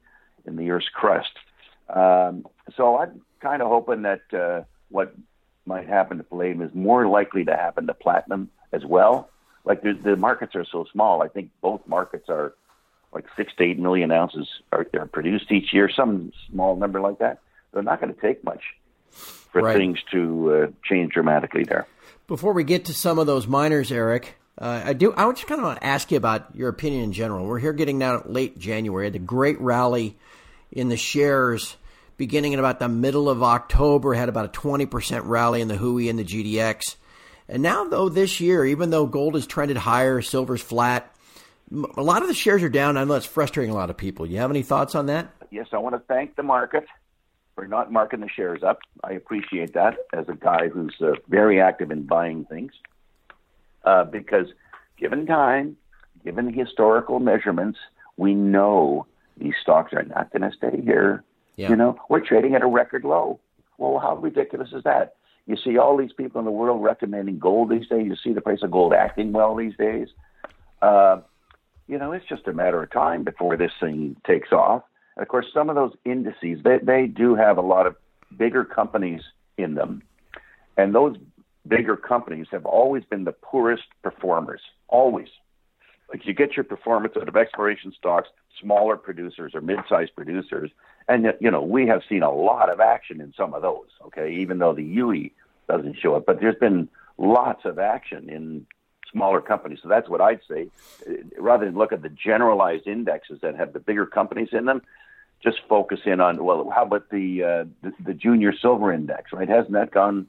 in 0.50 0.58
the 0.58 0.70
Earth's 0.72 0.90
crust. 0.90 1.32
Um, 1.90 2.46
so 2.76 2.98
I'm 2.98 3.22
kind 3.40 3.62
of 3.62 3.70
hoping 3.70 4.02
that 4.04 4.22
uh, 4.34 4.64
what 4.90 5.16
might 5.66 5.88
happen 5.88 6.18
to 6.18 6.24
palladium 6.24 6.62
is 6.62 6.74
more 6.74 7.08
likely 7.08 7.46
to 7.46 7.56
happen 7.56 7.88
to 7.88 7.94
platinum 7.94 8.50
as 8.72 8.84
well. 8.86 9.30
Like 9.64 9.82
the, 9.82 9.94
the 9.94 10.16
markets 10.16 10.56
are 10.56 10.66
so 10.66 10.86
small, 10.92 11.22
I 11.22 11.28
think 11.28 11.52
both 11.62 11.82
markets 11.88 12.26
are 12.30 12.54
like 13.14 13.26
six 13.36 13.52
to 13.58 13.64
eight 13.64 13.80
million 13.80 14.12
ounces 14.12 14.48
are, 14.72 14.86
are 14.94 15.06
produced 15.08 15.52
each 15.52 15.74
year, 15.74 15.90
some 15.90 16.32
small 16.50 16.76
number 16.76 17.02
like 17.02 17.20
that. 17.20 17.40
They're 17.72 17.84
not 17.84 18.02
going 18.02 18.14
to 18.14 18.22
take 18.22 18.44
much 18.44 18.62
for 19.12 19.62
Right. 19.62 19.78
things 19.78 20.00
to 20.12 20.54
uh, 20.54 20.68
change 20.84 21.14
dramatically 21.14 21.64
there. 21.64 21.88
Before 22.28 22.54
we 22.54 22.64
get 22.64 22.86
to 22.86 22.94
some 22.94 23.18
of 23.18 23.26
those 23.26 23.48
miners, 23.48 23.92
Eric, 23.92 24.36
uh, 24.60 24.82
I 24.86 24.94
do. 24.94 25.14
I 25.14 25.26
would 25.26 25.36
just 25.38 25.48
kind 25.48 25.60
of 25.60 25.66
want 25.66 25.80
to 25.80 25.86
ask 25.86 26.12
you 26.12 26.18
about 26.18 26.56
your 26.56 26.70
opinion 26.70 27.04
in 27.06 27.14
general. 27.14 27.46
We're 27.46 27.60
here 27.60 27.74
getting 27.74 27.98
now 27.98 28.22
late 28.26 28.60
January, 28.60 29.10
the 29.10 29.18
great 29.18 29.60
rally 29.60 30.18
in 30.72 30.90
the 30.90 30.98
shares 30.98 31.78
beginning 32.18 32.54
in 32.54 32.60
about 32.60 32.80
the 32.80 32.90
middle 32.90 33.30
of 33.30 33.42
October. 33.44 34.14
Had 34.14 34.30
about 34.30 34.46
a 34.46 34.50
twenty 34.50 34.86
percent 34.86 35.26
rally 35.26 35.62
in 35.62 35.68
the 35.68 35.78
Hui 35.78 36.10
and 36.10 36.20
the 36.20 36.26
GDX, 36.26 36.96
and 37.48 37.64
now 37.64 37.86
though 37.86 38.10
this 38.10 38.40
year, 38.40 38.66
even 38.66 38.90
though 38.90 39.06
gold 39.06 39.36
has 39.36 39.48
trended 39.48 39.78
higher, 39.78 40.22
silver's 40.22 40.62
flat. 40.62 41.14
a 41.72 42.02
lot 42.02 42.22
of 42.22 42.28
the 42.28 42.34
shares 42.34 42.64
are 42.64 42.70
down. 42.70 42.98
I 42.98 43.04
know 43.04 43.16
it's 43.16 43.26
frustrating 43.26 43.72
a 43.72 43.76
lot 43.76 43.90
of 43.90 43.98
people. 43.98 44.26
You 44.26 44.38
have 44.38 44.52
any 44.52 44.64
thoughts 44.64 44.96
on 44.96 45.08
that? 45.08 45.34
yes, 45.52 45.68
I 45.72 45.78
want 45.78 45.96
to 45.96 46.00
thank 46.00 46.36
the 46.36 46.44
market 46.44 46.86
for 47.56 47.68
not 47.68 47.92
marking 47.92 48.22
the 48.22 48.30
shares 48.30 48.64
up. 48.64 48.80
I 49.04 49.14
appreciate 49.14 49.74
that 49.74 49.98
as 50.14 50.30
a 50.30 50.36
guy 50.36 50.70
who's 50.70 50.96
uh, 51.02 51.14
very 51.28 51.62
active 51.62 51.92
in 51.92 52.04
buying 52.04 52.46
things. 52.46 52.72
Uh, 53.84 54.04
because 54.04 54.48
given 54.98 55.26
time, 55.26 55.78
given 56.24 56.52
historical 56.54 57.20
measurements, 57.20 57.80
we 58.18 58.34
know 58.34 59.08
these 59.40 59.54
stocks 59.62 59.94
are 59.94 60.04
not 60.04 60.32
going 60.32 60.50
to 60.50 60.56
stay 60.56 60.82
here. 60.82 61.24
Yeah. 61.56 61.70
You 61.70 61.76
know, 61.76 62.00
we're 62.10 62.26
trading 62.26 62.56
at 62.56 62.62
a 62.62 62.68
record 62.68 63.04
low. 63.04 63.40
Well, 63.78 64.00
how 64.00 64.16
ridiculous 64.16 64.70
is 64.74 64.84
that? 64.84 65.16
You 65.46 65.58
see 65.58 65.78
all 65.78 65.98
these 65.98 66.14
people 66.14 66.40
in 66.40 66.46
the 66.46 66.52
world 66.52 66.84
recommending 66.84 67.40
gold 67.40 67.70
these 67.70 67.88
days. 67.88 68.06
You 68.06 68.16
see 68.24 68.34
the 68.34 68.42
price 68.42 68.60
of 68.62 68.72
gold 68.72 68.94
acting 68.94 69.32
well 69.32 69.56
these 69.56 69.76
days. 69.78 70.10
Uh, 70.82 71.22
you 71.88 71.98
know, 71.98 72.12
it's 72.12 72.26
just 72.28 72.48
a 72.48 72.54
matter 72.54 72.84
of 72.84 72.92
time 72.92 73.24
before 73.24 73.58
this 73.58 73.72
thing 73.80 74.16
takes 74.28 74.52
off. 74.52 74.84
And 75.16 75.24
of 75.24 75.28
course, 75.28 75.48
some 75.54 75.70
of 75.70 75.76
those 75.76 75.94
indices, 76.06 76.60
they, 76.64 76.78
they 76.82 77.08
do 77.08 77.36
have 77.36 77.58
a 77.58 77.62
lot 77.62 77.88
of 77.88 77.96
bigger 78.38 78.64
companies 78.64 79.22
in 79.58 79.74
them. 79.74 80.04
And 80.78 80.94
those 80.94 81.18
bigger 81.68 81.98
companies 81.98 82.48
have 82.52 82.66
always 82.66 83.04
been 83.04 83.24
the 83.24 83.32
poorest 83.32 83.84
performers, 84.04 84.62
always. 84.88 85.28
Like 86.12 86.26
you 86.26 86.34
get 86.34 86.56
your 86.56 86.64
performance 86.64 87.14
out 87.16 87.28
of 87.28 87.36
exploration 87.36 87.94
stocks, 87.98 88.30
smaller 88.60 88.98
producers 88.98 89.54
or 89.54 89.62
mid-sized 89.62 90.16
producers, 90.16 90.72
and 91.08 91.34
you 91.40 91.52
know 91.52 91.62
we 91.62 91.88
have 91.88 92.02
seen 92.10 92.24
a 92.24 92.32
lot 92.32 92.70
of 92.70 92.80
action 92.80 93.22
in 93.22 93.34
some 93.38 93.54
of 93.54 93.62
those. 93.62 93.88
Okay, 94.08 94.34
even 94.36 94.58
though 94.58 94.74
the 94.74 94.84
UE 94.84 95.30
doesn't 95.68 95.98
show 96.00 96.16
it, 96.16 96.26
but 96.26 96.40
there's 96.40 96.56
been 96.56 96.90
lots 97.18 97.66
of 97.66 97.78
action 97.78 98.30
in 98.30 98.66
smaller 99.12 99.42
companies. 99.42 99.80
So 99.82 99.90
that's 99.90 100.10
what 100.10 100.22
I'd 100.22 100.42
say. 100.50 100.68
Rather 101.38 101.66
than 101.66 101.76
look 101.76 101.92
at 101.92 102.02
the 102.02 102.10
generalized 102.10 102.88
indexes 102.88 103.40
that 103.42 103.56
have 103.56 103.74
the 103.74 103.80
bigger 103.80 104.06
companies 104.06 104.50
in 104.52 104.66
them, 104.66 104.82
just 105.44 105.60
focus 105.68 106.02
in 106.06 106.20
on 106.20 106.44
well, 106.44 106.70
how 106.74 106.84
about 106.84 107.10
the 107.10 107.44
uh, 107.44 107.66
the, 107.82 107.94
the 108.04 108.14
junior 108.14 108.54
silver 108.54 108.92
index? 108.92 109.32
Right? 109.32 109.48
Hasn't 109.48 109.74
that 109.74 109.92
gone 109.92 110.28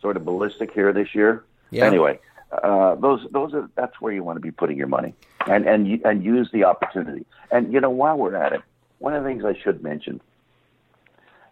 sort 0.00 0.16
of 0.16 0.24
ballistic 0.24 0.72
here 0.72 0.92
this 0.92 1.14
year? 1.14 1.44
Yeah. 1.70 1.84
Anyway, 1.86 2.18
uh, 2.52 2.96
those 2.96 3.26
those 3.30 3.54
are 3.54 3.70
that's 3.76 4.00
where 4.00 4.12
you 4.12 4.24
want 4.24 4.36
to 4.36 4.40
be 4.40 4.50
putting 4.50 4.76
your 4.76 4.88
money, 4.88 5.14
and 5.46 5.66
and 5.66 6.04
and 6.04 6.24
use 6.24 6.48
the 6.52 6.64
opportunity. 6.64 7.24
And 7.50 7.72
you 7.72 7.80
know, 7.80 7.90
while 7.90 8.16
we're 8.18 8.34
at 8.34 8.52
it, 8.52 8.62
one 8.98 9.14
of 9.14 9.22
the 9.22 9.28
things 9.28 9.44
I 9.44 9.54
should 9.62 9.82
mention, 9.82 10.20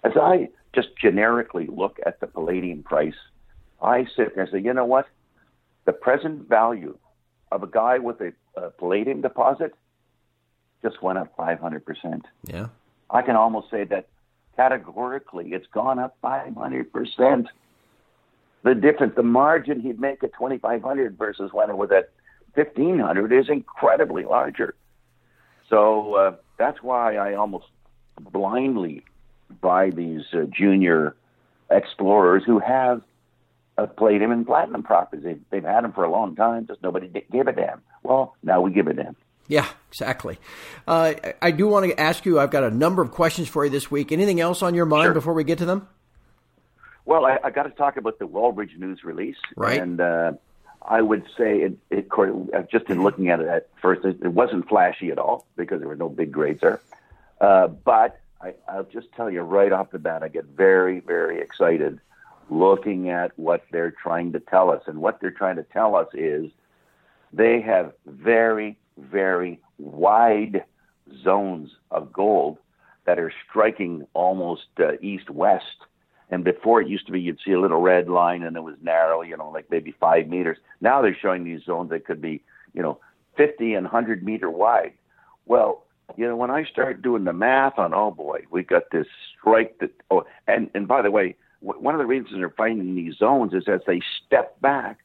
as 0.02 0.12
I 0.16 0.48
just 0.74 0.88
generically 1.00 1.66
look 1.66 1.98
at 2.04 2.20
the 2.20 2.26
palladium 2.26 2.82
price, 2.82 3.14
I 3.80 4.06
sit 4.16 4.34
there 4.34 4.44
and 4.44 4.52
say, 4.52 4.60
you 4.60 4.74
know 4.74 4.84
what, 4.84 5.06
the 5.84 5.92
present 5.92 6.48
value 6.48 6.98
of 7.50 7.62
a 7.62 7.66
guy 7.66 7.98
with 7.98 8.20
a, 8.20 8.32
a 8.56 8.70
palladium 8.70 9.20
deposit 9.20 9.74
just 10.82 11.02
went 11.02 11.18
up 11.18 11.36
500%. 11.36 12.22
Yeah. 12.44 12.68
I 13.10 13.22
can 13.22 13.36
almost 13.36 13.70
say 13.70 13.84
that 13.84 14.08
categorically 14.56 15.52
it's 15.52 15.66
gone 15.68 15.98
up 15.98 16.16
500%. 16.22 17.46
The 18.64 18.74
difference, 18.74 19.14
the 19.16 19.22
margin 19.22 19.80
he'd 19.80 20.00
make 20.00 20.22
at 20.24 20.32
2,500 20.34 21.16
versus 21.16 21.50
when 21.52 21.70
it 21.70 21.76
was 21.76 21.90
at 21.90 22.10
1,500 22.54 23.32
is 23.32 23.48
incredibly 23.48 24.24
larger. 24.24 24.74
So 25.70 26.14
uh, 26.14 26.36
that's 26.58 26.82
why 26.82 27.16
I 27.16 27.34
almost 27.34 27.66
blindly 28.20 29.04
buy 29.60 29.90
these 29.90 30.22
uh, 30.32 30.44
junior 30.50 31.14
explorers 31.70 32.42
who 32.44 32.58
have 32.58 33.02
uh, 33.76 33.86
palladium 33.86 34.32
in 34.32 34.44
platinum 34.44 34.82
properties. 34.82 35.24
They've, 35.24 35.40
they've 35.50 35.64
had 35.64 35.84
them 35.84 35.92
for 35.92 36.04
a 36.04 36.10
long 36.10 36.34
time, 36.34 36.66
just 36.66 36.82
nobody 36.82 37.08
gave 37.30 37.46
a 37.46 37.52
damn. 37.52 37.80
Well, 38.02 38.34
now 38.42 38.60
we 38.60 38.72
give 38.72 38.88
a 38.88 38.94
damn. 38.94 39.14
Yeah, 39.46 39.66
exactly. 39.90 40.38
Uh, 40.86 41.14
I 41.40 41.52
do 41.52 41.68
want 41.68 41.86
to 41.86 41.98
ask 41.98 42.26
you. 42.26 42.38
I've 42.38 42.50
got 42.50 42.64
a 42.64 42.70
number 42.70 43.00
of 43.02 43.12
questions 43.12 43.48
for 43.48 43.64
you 43.64 43.70
this 43.70 43.90
week. 43.90 44.12
Anything 44.12 44.40
else 44.40 44.62
on 44.62 44.74
your 44.74 44.84
mind 44.84 45.06
Sure. 45.06 45.14
before 45.14 45.32
we 45.32 45.42
get 45.44 45.58
to 45.58 45.64
them? 45.64 45.88
Well, 47.08 47.24
I, 47.24 47.38
I 47.42 47.48
got 47.48 47.62
to 47.62 47.70
talk 47.70 47.96
about 47.96 48.18
the 48.18 48.26
Wallbridge 48.28 48.76
News 48.76 49.02
release, 49.02 49.38
Right. 49.56 49.80
And 49.80 49.98
uh, 49.98 50.32
I 50.82 51.00
would 51.00 51.24
say, 51.38 51.62
it, 51.62 51.78
it, 51.88 52.08
just 52.70 52.90
in 52.90 53.02
looking 53.02 53.30
at 53.30 53.40
it 53.40 53.48
at 53.48 53.70
first, 53.80 54.04
it, 54.04 54.18
it 54.22 54.28
wasn't 54.28 54.68
flashy 54.68 55.10
at 55.10 55.18
all 55.18 55.46
because 55.56 55.78
there 55.78 55.88
were 55.88 55.96
no 55.96 56.10
big 56.10 56.30
grades 56.30 56.60
there. 56.60 56.82
Uh, 57.40 57.68
but 57.68 58.20
I, 58.42 58.52
I'll 58.68 58.84
just 58.84 59.10
tell 59.12 59.30
you 59.30 59.40
right 59.40 59.72
off 59.72 59.90
the 59.90 59.98
bat, 59.98 60.22
I 60.22 60.28
get 60.28 60.44
very, 60.44 61.00
very 61.00 61.40
excited 61.40 61.98
looking 62.50 63.08
at 63.08 63.32
what 63.38 63.64
they're 63.72 63.90
trying 63.90 64.32
to 64.32 64.40
tell 64.40 64.70
us. 64.70 64.82
And 64.86 64.98
what 64.98 65.18
they're 65.18 65.30
trying 65.30 65.56
to 65.56 65.62
tell 65.62 65.96
us 65.96 66.08
is 66.12 66.50
they 67.32 67.62
have 67.62 67.94
very, 68.04 68.76
very 68.98 69.60
wide 69.78 70.62
zones 71.24 71.70
of 71.90 72.12
gold 72.12 72.58
that 73.06 73.18
are 73.18 73.32
striking 73.48 74.06
almost 74.12 74.66
uh, 74.78 74.98
east 75.00 75.30
west. 75.30 75.64
And 76.30 76.44
before 76.44 76.80
it 76.80 76.88
used 76.88 77.06
to 77.06 77.12
be 77.12 77.20
you'd 77.20 77.40
see 77.44 77.52
a 77.52 77.60
little 77.60 77.80
red 77.80 78.08
line 78.08 78.42
and 78.42 78.56
it 78.56 78.62
was 78.62 78.76
narrow, 78.82 79.22
you 79.22 79.36
know, 79.36 79.50
like 79.50 79.70
maybe 79.70 79.94
five 79.98 80.28
meters. 80.28 80.58
Now 80.80 81.00
they're 81.00 81.16
showing 81.20 81.44
these 81.44 81.64
zones 81.64 81.90
that 81.90 82.04
could 82.04 82.20
be, 82.20 82.42
you 82.74 82.82
know, 82.82 82.98
50 83.36 83.74
and 83.74 83.84
100 83.84 84.22
meter 84.22 84.50
wide. 84.50 84.92
Well, 85.46 85.84
you 86.16 86.26
know, 86.26 86.36
when 86.36 86.50
I 86.50 86.64
start 86.64 87.02
doing 87.02 87.24
the 87.24 87.32
math 87.32 87.78
on, 87.78 87.94
oh 87.94 88.10
boy, 88.10 88.44
we 88.50 88.62
got 88.62 88.90
this 88.90 89.06
strike 89.38 89.78
that, 89.78 89.90
oh, 90.10 90.24
and, 90.46 90.70
and 90.74 90.88
by 90.88 91.02
the 91.02 91.10
way, 91.10 91.36
w- 91.62 91.80
one 91.80 91.94
of 91.94 91.98
the 91.98 92.06
reasons 92.06 92.34
they're 92.36 92.50
finding 92.50 92.94
these 92.94 93.16
zones 93.16 93.52
is 93.54 93.68
as 93.68 93.80
they 93.86 94.00
step 94.26 94.60
back 94.60 94.98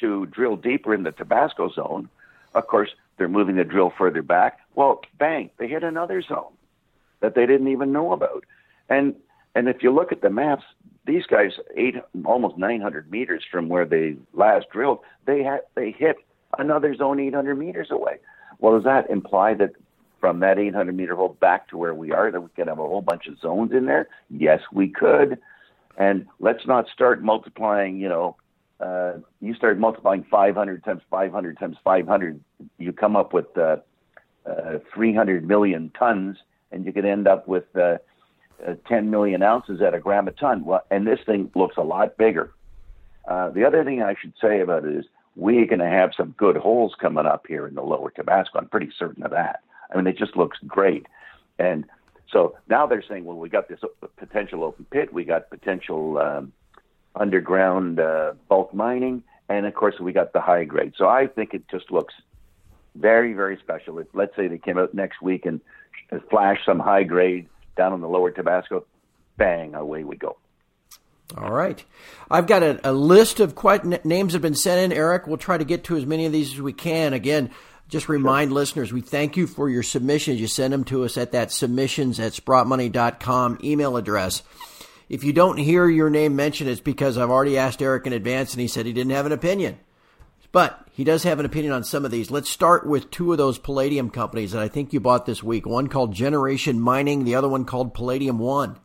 to 0.00 0.26
drill 0.26 0.56
deeper 0.56 0.94
in 0.94 1.02
the 1.02 1.12
Tabasco 1.12 1.70
zone, 1.70 2.08
of 2.54 2.66
course, 2.66 2.90
they're 3.16 3.28
moving 3.28 3.56
the 3.56 3.64
drill 3.64 3.92
further 3.96 4.22
back. 4.22 4.60
Well, 4.74 5.02
bang, 5.18 5.50
they 5.58 5.68
hit 5.68 5.84
another 5.84 6.22
zone 6.22 6.52
that 7.20 7.34
they 7.34 7.46
didn't 7.46 7.68
even 7.68 7.92
know 7.92 8.12
about. 8.12 8.44
And 8.88 9.14
and 9.54 9.68
if 9.68 9.82
you 9.82 9.92
look 9.92 10.12
at 10.12 10.22
the 10.22 10.30
maps, 10.30 10.64
these 11.06 11.26
guys 11.26 11.52
eight 11.76 11.96
almost 12.24 12.56
900 12.56 13.10
meters 13.10 13.44
from 13.50 13.68
where 13.68 13.84
they 13.84 14.16
last 14.32 14.66
drilled, 14.72 15.00
they 15.26 15.42
had 15.42 15.60
they 15.74 15.90
hit 15.90 16.16
another 16.58 16.94
zone 16.94 17.20
800 17.20 17.56
meters 17.56 17.88
away. 17.90 18.18
Well, 18.58 18.74
does 18.74 18.84
that 18.84 19.10
imply 19.10 19.54
that 19.54 19.72
from 20.20 20.40
that 20.40 20.58
800 20.58 20.94
meter 20.94 21.16
hole 21.16 21.36
back 21.40 21.68
to 21.68 21.78
where 21.78 21.94
we 21.94 22.12
are, 22.12 22.30
that 22.30 22.40
we 22.40 22.48
could 22.50 22.68
have 22.68 22.78
a 22.78 22.86
whole 22.86 23.00
bunch 23.00 23.26
of 23.26 23.38
zones 23.38 23.72
in 23.72 23.86
there? 23.86 24.08
Yes, 24.28 24.60
we 24.72 24.88
could. 24.88 25.38
And 25.96 26.26
let's 26.38 26.66
not 26.66 26.86
start 26.92 27.22
multiplying. 27.22 27.98
You 27.98 28.08
know, 28.08 28.36
uh, 28.80 29.14
you 29.40 29.54
start 29.54 29.78
multiplying 29.78 30.24
500 30.30 30.84
times 30.84 31.02
500 31.10 31.58
times 31.58 31.76
500, 31.82 32.40
you 32.78 32.92
come 32.92 33.16
up 33.16 33.32
with 33.32 33.56
uh, 33.56 33.76
uh, 34.46 34.78
300 34.94 35.46
million 35.46 35.90
tons, 35.98 36.36
and 36.70 36.84
you 36.84 36.92
could 36.92 37.04
end 37.04 37.26
up 37.26 37.48
with 37.48 37.64
uh, 37.76 37.98
uh, 38.66 38.74
10 38.88 39.10
million 39.10 39.42
ounces 39.42 39.80
at 39.80 39.94
a 39.94 40.00
gram 40.00 40.28
a 40.28 40.32
ton. 40.32 40.64
Well, 40.64 40.84
and 40.90 41.06
this 41.06 41.20
thing 41.24 41.50
looks 41.54 41.76
a 41.76 41.82
lot 41.82 42.16
bigger. 42.16 42.52
Uh, 43.26 43.50
the 43.50 43.64
other 43.64 43.84
thing 43.84 44.02
I 44.02 44.14
should 44.20 44.34
say 44.40 44.60
about 44.60 44.84
it 44.84 44.94
is 44.94 45.04
we're 45.36 45.66
going 45.66 45.80
to 45.80 45.86
have 45.86 46.12
some 46.16 46.34
good 46.36 46.56
holes 46.56 46.94
coming 47.00 47.26
up 47.26 47.46
here 47.46 47.66
in 47.66 47.74
the 47.74 47.82
lower 47.82 48.10
Tabasco. 48.10 48.58
I'm 48.58 48.68
pretty 48.68 48.90
certain 48.98 49.22
of 49.22 49.30
that. 49.30 49.62
I 49.92 49.96
mean, 49.96 50.06
it 50.06 50.18
just 50.18 50.36
looks 50.36 50.58
great. 50.66 51.06
And 51.58 51.84
so 52.32 52.56
now 52.68 52.86
they're 52.86 53.04
saying, 53.06 53.24
well, 53.24 53.36
we 53.36 53.48
got 53.48 53.68
this 53.68 53.80
potential 54.16 54.64
open 54.64 54.86
pit, 54.90 55.12
we 55.12 55.24
got 55.24 55.50
potential 55.50 56.18
um, 56.18 56.52
underground 57.14 58.00
uh, 58.00 58.34
bulk 58.48 58.72
mining, 58.72 59.22
and 59.48 59.66
of 59.66 59.74
course, 59.74 59.98
we 60.00 60.12
got 60.12 60.32
the 60.32 60.40
high 60.40 60.64
grade. 60.64 60.94
So 60.96 61.08
I 61.08 61.26
think 61.26 61.54
it 61.54 61.64
just 61.70 61.90
looks 61.90 62.14
very, 62.94 63.32
very 63.32 63.58
special. 63.58 63.98
If, 63.98 64.06
let's 64.14 64.34
say 64.36 64.46
they 64.46 64.58
came 64.58 64.78
out 64.78 64.94
next 64.94 65.20
week 65.20 65.44
and 65.44 65.60
flash 66.30 66.58
some 66.64 66.78
high 66.78 67.02
grade 67.02 67.48
down 67.80 67.94
in 67.94 68.02
the 68.02 68.08
lower 68.08 68.30
Tabasco, 68.30 68.84
bang, 69.38 69.74
away 69.74 70.04
we 70.04 70.16
go. 70.16 70.36
All 71.34 71.50
right. 71.50 71.82
I've 72.30 72.46
got 72.46 72.62
a, 72.62 72.78
a 72.90 72.92
list 72.92 73.40
of 73.40 73.54
quite 73.54 73.86
n- 73.86 74.00
names 74.04 74.34
have 74.34 74.42
been 74.42 74.54
sent 74.54 74.92
in, 74.92 74.96
Eric. 74.96 75.26
We'll 75.26 75.38
try 75.38 75.56
to 75.56 75.64
get 75.64 75.84
to 75.84 75.96
as 75.96 76.04
many 76.04 76.26
of 76.26 76.32
these 76.32 76.52
as 76.52 76.60
we 76.60 76.74
can. 76.74 77.14
Again, 77.14 77.50
just 77.88 78.10
remind 78.10 78.52
listeners, 78.52 78.92
we 78.92 79.00
thank 79.00 79.38
you 79.38 79.46
for 79.46 79.70
your 79.70 79.82
submissions. 79.82 80.38
You 80.40 80.46
send 80.46 80.74
them 80.74 80.84
to 80.84 81.04
us 81.04 81.16
at 81.16 81.32
that 81.32 81.52
submissions 81.52 82.20
at 82.20 82.32
sprottmoney.com 82.32 83.60
email 83.64 83.96
address. 83.96 84.42
If 85.08 85.24
you 85.24 85.32
don't 85.32 85.56
hear 85.56 85.88
your 85.88 86.10
name 86.10 86.36
mentioned, 86.36 86.68
it's 86.68 86.82
because 86.82 87.16
I've 87.16 87.30
already 87.30 87.56
asked 87.56 87.80
Eric 87.80 88.06
in 88.06 88.12
advance 88.12 88.52
and 88.52 88.60
he 88.60 88.68
said 88.68 88.84
he 88.84 88.92
didn't 88.92 89.12
have 89.12 89.26
an 89.26 89.32
opinion. 89.32 89.78
But 90.52 90.84
he 90.92 91.04
does 91.04 91.22
have 91.22 91.38
an 91.38 91.46
opinion 91.46 91.72
on 91.72 91.84
some 91.84 92.04
of 92.04 92.10
these. 92.10 92.30
Let's 92.30 92.50
start 92.50 92.86
with 92.86 93.10
two 93.10 93.30
of 93.32 93.38
those 93.38 93.58
palladium 93.58 94.10
companies 94.10 94.52
that 94.52 94.62
I 94.62 94.68
think 94.68 94.92
you 94.92 95.00
bought 95.00 95.26
this 95.26 95.42
week. 95.42 95.64
One 95.64 95.86
called 95.86 96.12
Generation 96.12 96.80
Mining, 96.80 97.24
the 97.24 97.36
other 97.36 97.48
one 97.48 97.64
called 97.64 97.94
Palladium 97.94 98.38
One. 98.38 98.78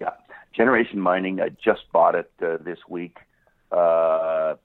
Yeah, 0.00 0.10
Generation 0.52 0.98
Mining. 0.98 1.40
I 1.40 1.50
just 1.50 1.82
bought 1.92 2.16
it 2.16 2.30
uh, 2.42 2.56
this 2.60 2.78
week. 2.88 3.18
Uh, 3.70 4.56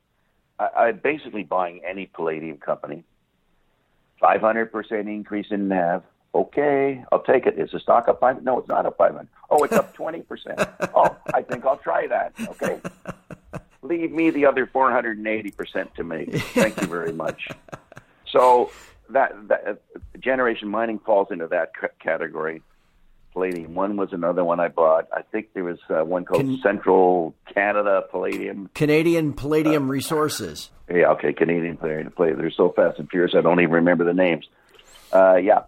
I, 0.59 0.67
I'm 0.77 0.99
basically 1.03 1.43
buying 1.43 1.81
any 1.87 2.07
palladium 2.07 2.57
company. 2.57 3.03
500% 4.21 4.91
increase 5.01 5.47
in 5.51 5.67
NAV. 5.67 6.03
Okay, 6.33 7.03
I'll 7.11 7.23
take 7.23 7.45
it. 7.45 7.57
Is 7.57 7.71
the 7.71 7.79
stock 7.79 8.07
up 8.07 8.19
5 8.19 8.43
No, 8.43 8.59
it's 8.59 8.67
not 8.67 8.85
up 8.85 8.97
500. 8.97 9.27
Oh, 9.49 9.63
it's 9.63 9.73
up 9.73 9.95
20%. 9.95 10.91
oh, 10.95 11.15
I 11.33 11.41
think 11.41 11.65
I'll 11.65 11.77
try 11.77 12.07
that. 12.07 12.33
Okay. 12.39 12.79
Leave 13.81 14.11
me 14.11 14.29
the 14.29 14.45
other 14.45 14.65
480% 14.67 15.93
to 15.95 16.03
me. 16.03 16.25
Thank 16.25 16.81
you 16.81 16.87
very 16.87 17.13
much. 17.13 17.47
So 18.31 18.69
that, 19.09 19.31
that 19.47 19.67
uh, 19.67 19.73
Generation 20.19 20.67
Mining 20.69 20.99
falls 20.99 21.29
into 21.31 21.47
that 21.47 21.71
c- 21.81 21.87
category. 21.99 22.61
Palladium 23.33 23.73
One 23.73 23.95
was 23.97 24.09
another 24.11 24.43
one 24.43 24.59
I 24.59 24.67
bought. 24.67 25.07
I 25.11 25.23
think 25.23 25.47
there 25.55 25.63
was 25.63 25.79
uh, 25.89 26.05
one 26.05 26.25
called 26.25 26.41
Can- 26.41 26.59
Central 26.61 27.33
Canada 27.51 28.03
Palladium. 28.11 28.69
Canadian 28.75 29.33
Palladium 29.33 29.89
Resources. 29.89 30.69
Yeah, 30.87 31.09
okay, 31.13 31.33
Canadian 31.33 31.77
Palladium. 31.77 32.11
Play. 32.11 32.33
They're 32.33 32.51
so 32.51 32.69
fast 32.75 32.99
and 32.99 33.09
furious, 33.09 33.33
I 33.35 33.41
don't 33.41 33.59
even 33.59 33.71
remember 33.73 34.05
the 34.05 34.13
names. 34.13 34.45
Uh, 35.11 35.37
yeah, 35.37 35.61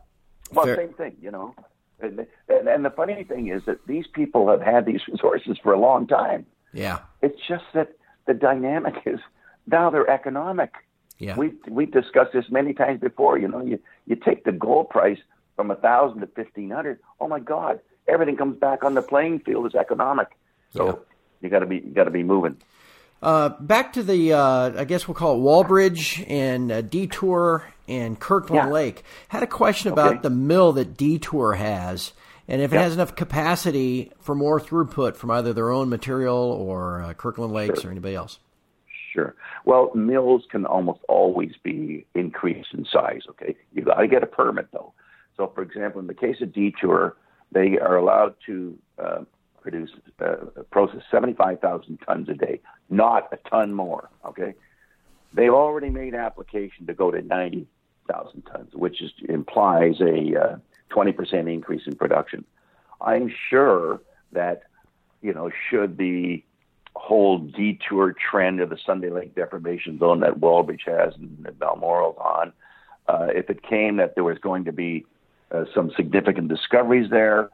well, 0.53 0.65
Fair. 0.67 0.75
same 0.75 0.93
thing, 0.93 1.15
you 1.19 1.31
know. 1.31 1.55
And, 1.99 2.27
and, 2.47 2.67
and 2.67 2.85
the 2.85 2.91
funny 2.91 3.23
thing 3.23 3.47
is 3.47 3.63
that 3.65 3.87
these 3.87 4.05
people 4.13 4.49
have 4.51 4.61
had 4.61 4.85
these 4.85 5.01
resources 5.07 5.57
for 5.63 5.73
a 5.73 5.79
long 5.79 6.05
time. 6.05 6.45
Yeah. 6.73 6.99
It's 7.23 7.39
just 7.47 7.63
that 7.73 7.89
the 8.27 8.33
dynamic 8.33 8.95
is 9.05 9.19
now 9.67 9.89
they're 9.89 10.09
economic. 10.09 10.71
Yeah. 11.17 11.35
We 11.37 11.53
we 11.67 11.85
discussed 11.85 12.33
this 12.33 12.45
many 12.49 12.73
times 12.73 12.99
before. 12.99 13.37
You 13.37 13.47
know, 13.47 13.61
you 13.61 13.79
you 14.07 14.15
take 14.15 14.43
the 14.43 14.51
gold 14.51 14.89
price 14.89 15.19
from 15.55 15.69
a 15.71 15.75
thousand 15.75 16.21
to 16.21 16.27
fifteen 16.27 16.71
hundred. 16.71 16.99
Oh 17.19 17.27
my 17.27 17.39
God, 17.39 17.79
everything 18.07 18.37
comes 18.37 18.57
back 18.57 18.83
on 18.83 18.95
the 18.95 19.01
playing 19.01 19.39
field 19.39 19.65
as 19.67 19.75
economic. 19.75 20.29
So 20.75 20.85
Yeah. 20.85 20.93
you 21.41 21.49
got 21.49 21.59
to 21.59 21.65
be 21.67 21.75
you 21.77 21.91
got 21.93 22.05
to 22.05 22.11
be 22.11 22.23
moving. 22.23 22.57
Uh, 23.23 23.49
back 23.59 23.93
to 23.93 24.01
the, 24.01 24.33
uh, 24.33 24.71
I 24.75 24.83
guess 24.83 25.07
we'll 25.07 25.13
call 25.13 25.35
it 25.35 25.43
Wallbridge 25.43 26.25
and 26.27 26.71
uh, 26.71 26.81
Detour 26.81 27.63
and 27.87 28.19
Kirkland 28.19 28.65
Yeah. 28.69 28.73
Lake. 28.73 29.03
Had 29.27 29.43
a 29.43 29.47
question 29.47 29.91
about 29.93 30.13
Okay. 30.13 30.21
the 30.23 30.31
mill 30.31 30.71
that 30.71 30.97
Detour 30.97 31.53
has, 31.53 32.13
and 32.51 32.61
if 32.61 32.71
it 32.71 32.75
Yeah. 32.75 32.83
has 32.83 32.93
enough 32.93 33.15
capacity 33.15 34.11
for 34.19 34.35
more 34.35 34.59
throughput 34.59 35.15
from 35.15 35.31
either 35.31 35.53
their 35.53 35.71
own 35.71 35.89
material 35.89 36.35
or 36.35 37.01
uh, 37.01 37.13
Kirkland 37.13 37.53
Lakes 37.53 37.83
or 37.85 37.89
anybody 37.89 38.13
else. 38.13 38.39
Sure. 39.13 39.35
Well, 39.65 39.91
mills 39.95 40.43
can 40.51 40.65
almost 40.65 40.99
always 41.09 41.53
be 41.63 42.05
increased 42.13 42.73
in 42.73 42.85
size. 42.85 43.23
Okay, 43.29 43.55
you 43.73 43.81
got 43.83 43.99
to 44.01 44.07
get 44.07 44.21
a 44.21 44.27
permit 44.27 44.67
though. 44.71 44.93
So, 45.37 45.51
for 45.55 45.61
example, 45.63 45.99
in 46.01 46.07
the 46.07 46.13
case 46.13 46.41
of 46.41 46.53
Detour, 46.53 47.15
they 47.51 47.77
are 47.79 47.95
allowed 47.97 48.35
to 48.45 48.77
uh, 48.99 49.21
produce 49.61 49.91
uh, 50.23 50.35
process 50.71 51.01
seventy-five 51.09 51.59
thousand 51.59 51.99
tons 52.07 52.29
a 52.29 52.33
day, 52.33 52.61
not 52.89 53.27
a 53.33 53.49
ton 53.49 53.73
more. 53.73 54.09
Okay, 54.25 54.53
they've 55.33 55.53
already 55.53 55.89
made 55.89 56.13
application 56.15 56.85
to 56.87 56.93
go 56.93 57.11
to 57.11 57.21
ninety 57.21 57.67
thousand 58.09 58.43
tons, 58.43 58.73
which 58.73 59.01
is, 59.01 59.11
implies 59.27 59.99
a 60.01 60.59
uh, 60.91 60.93
twenty 60.93 61.11
percent 61.11 61.47
increase 61.47 61.87
in 61.87 61.95
production. 61.95 62.45
I'm 63.01 63.33
sure 63.49 64.01
that 64.31 64.63
you 65.21 65.33
know 65.33 65.51
should 65.69 65.97
the 65.97 66.43
whole 66.95 67.39
detour 67.39 68.13
trend 68.13 68.59
of 68.59 68.69
the 68.69 68.77
Sunday 68.85 69.09
Lake 69.09 69.35
deformation 69.35 69.97
zone 69.99 70.19
that 70.19 70.39
Wallbridge 70.39 70.85
has 70.85 71.15
and 71.15 71.59
Balmoral's 71.59 72.17
on. 72.17 72.53
Uh, 73.07 73.27
if 73.33 73.49
it 73.49 73.63
came 73.63 73.97
that 73.97 74.15
there 74.15 74.23
was 74.23 74.37
going 74.37 74.65
to 74.65 74.71
be 74.71 75.05
uh, 75.51 75.65
some 75.73 75.91
significant 75.95 76.47
discoveries 76.47 77.09
there, 77.09 77.49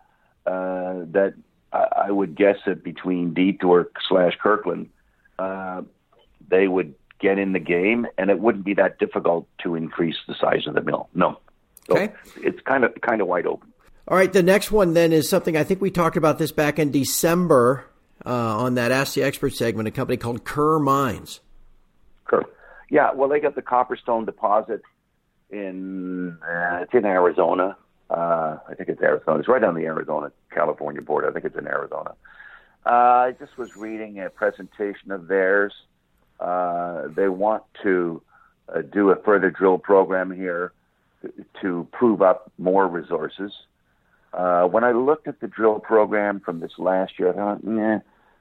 uh, 0.46 1.06
that 1.12 1.34
I, 1.72 1.88
I 2.08 2.12
would 2.12 2.36
guess 2.36 2.58
that 2.66 2.84
between 2.84 3.34
Detour 3.34 3.90
slash 4.08 4.38
Kirkland, 4.42 4.90
uh, 5.40 5.84
they 6.50 6.68
would 6.68 6.96
get 7.20 7.40
in 7.40 7.54
the 7.54 7.60
game, 7.60 8.08
and 8.18 8.30
it 8.30 8.40
wouldn't 8.40 8.66
be 8.66 8.74
that 8.76 9.00
difficult 9.00 9.48
to 9.64 9.76
increase 9.76 10.18
the 10.28 10.36
size 10.36 10.68
of 10.68 10.76
the 10.76 10.82
mill. 10.82 11.10
No, 11.14 11.40
so 11.88 11.96
Okay. 11.96 12.14
it's 12.38 12.60
kind 12.62 12.84
of 12.84 12.94
kind 13.02 13.22
of 13.22 13.28
wide 13.28 13.46
open. 13.48 13.72
All 14.08 14.18
right, 14.18 14.32
the 14.32 14.44
next 14.44 14.72
one 14.72 14.94
then 14.94 15.12
is 15.12 15.28
something 15.30 15.58
I 15.58 15.64
think 15.64 15.82
we 15.82 15.92
talked 15.92 16.16
about 16.18 16.38
this 16.38 16.52
back 16.52 16.80
in 16.80 16.92
December 16.92 17.86
uh, 18.26 18.30
on 18.58 18.76
that 18.76 18.92
Ask 18.92 19.16
the 19.16 19.24
Expert 19.24 19.54
segment, 19.54 19.88
a 19.88 19.92
company 19.92 20.18
called 20.18 20.44
Kerr 20.46 20.80
Mines. 20.80 21.42
Kerr, 22.26 22.44
Yeah, 22.90 23.12
well, 23.14 23.28
they 23.30 23.40
got 23.40 23.56
the 23.56 23.62
Copperstone 23.62 24.26
deposit 24.26 24.82
in 25.50 26.38
uh, 26.42 26.80
it's 26.84 26.94
in 26.94 27.06
Arizona. 27.06 27.78
Uh, 28.10 28.58
I 28.70 28.74
think 28.76 28.88
it's 28.90 29.02
Arizona. 29.02 29.40
It's 29.40 29.48
right 29.50 29.64
on 29.64 29.76
the 29.76 29.86
Arizona 29.86 30.32
California 30.52 31.02
border. 31.02 31.30
I 31.30 31.34
think 31.34 31.46
it's 31.46 31.58
in 31.58 31.68
Arizona. 31.68 32.14
Uh, 32.86 32.90
I 32.90 33.36
just 33.38 33.58
was 33.58 33.76
reading 33.76 34.20
a 34.22 34.30
presentation 34.30 35.12
of 35.12 35.28
theirs. 35.28 35.74
Uh, 36.40 37.08
they 37.10 37.28
want 37.28 37.64
to 37.84 38.22
uh, 38.74 38.82
do 38.82 39.10
a 39.10 39.16
further 39.24 39.50
drill 39.52 39.78
program 39.78 40.32
here 40.32 40.72
to, 41.62 41.88
prove 41.92 42.22
up 42.22 42.52
more 42.58 42.88
resources. 42.88 43.52
Uh, 44.34 44.66
when 44.66 44.84
I 44.84 44.92
looked 44.92 45.28
at 45.28 45.40
the 45.40 45.48
drill 45.48 45.80
program 45.80 46.40
from 46.40 46.60
this 46.60 46.74
last 46.78 47.14
year, 47.18 47.30
I 47.30 47.34
thought, 47.34 47.64
nah, 47.64 48.00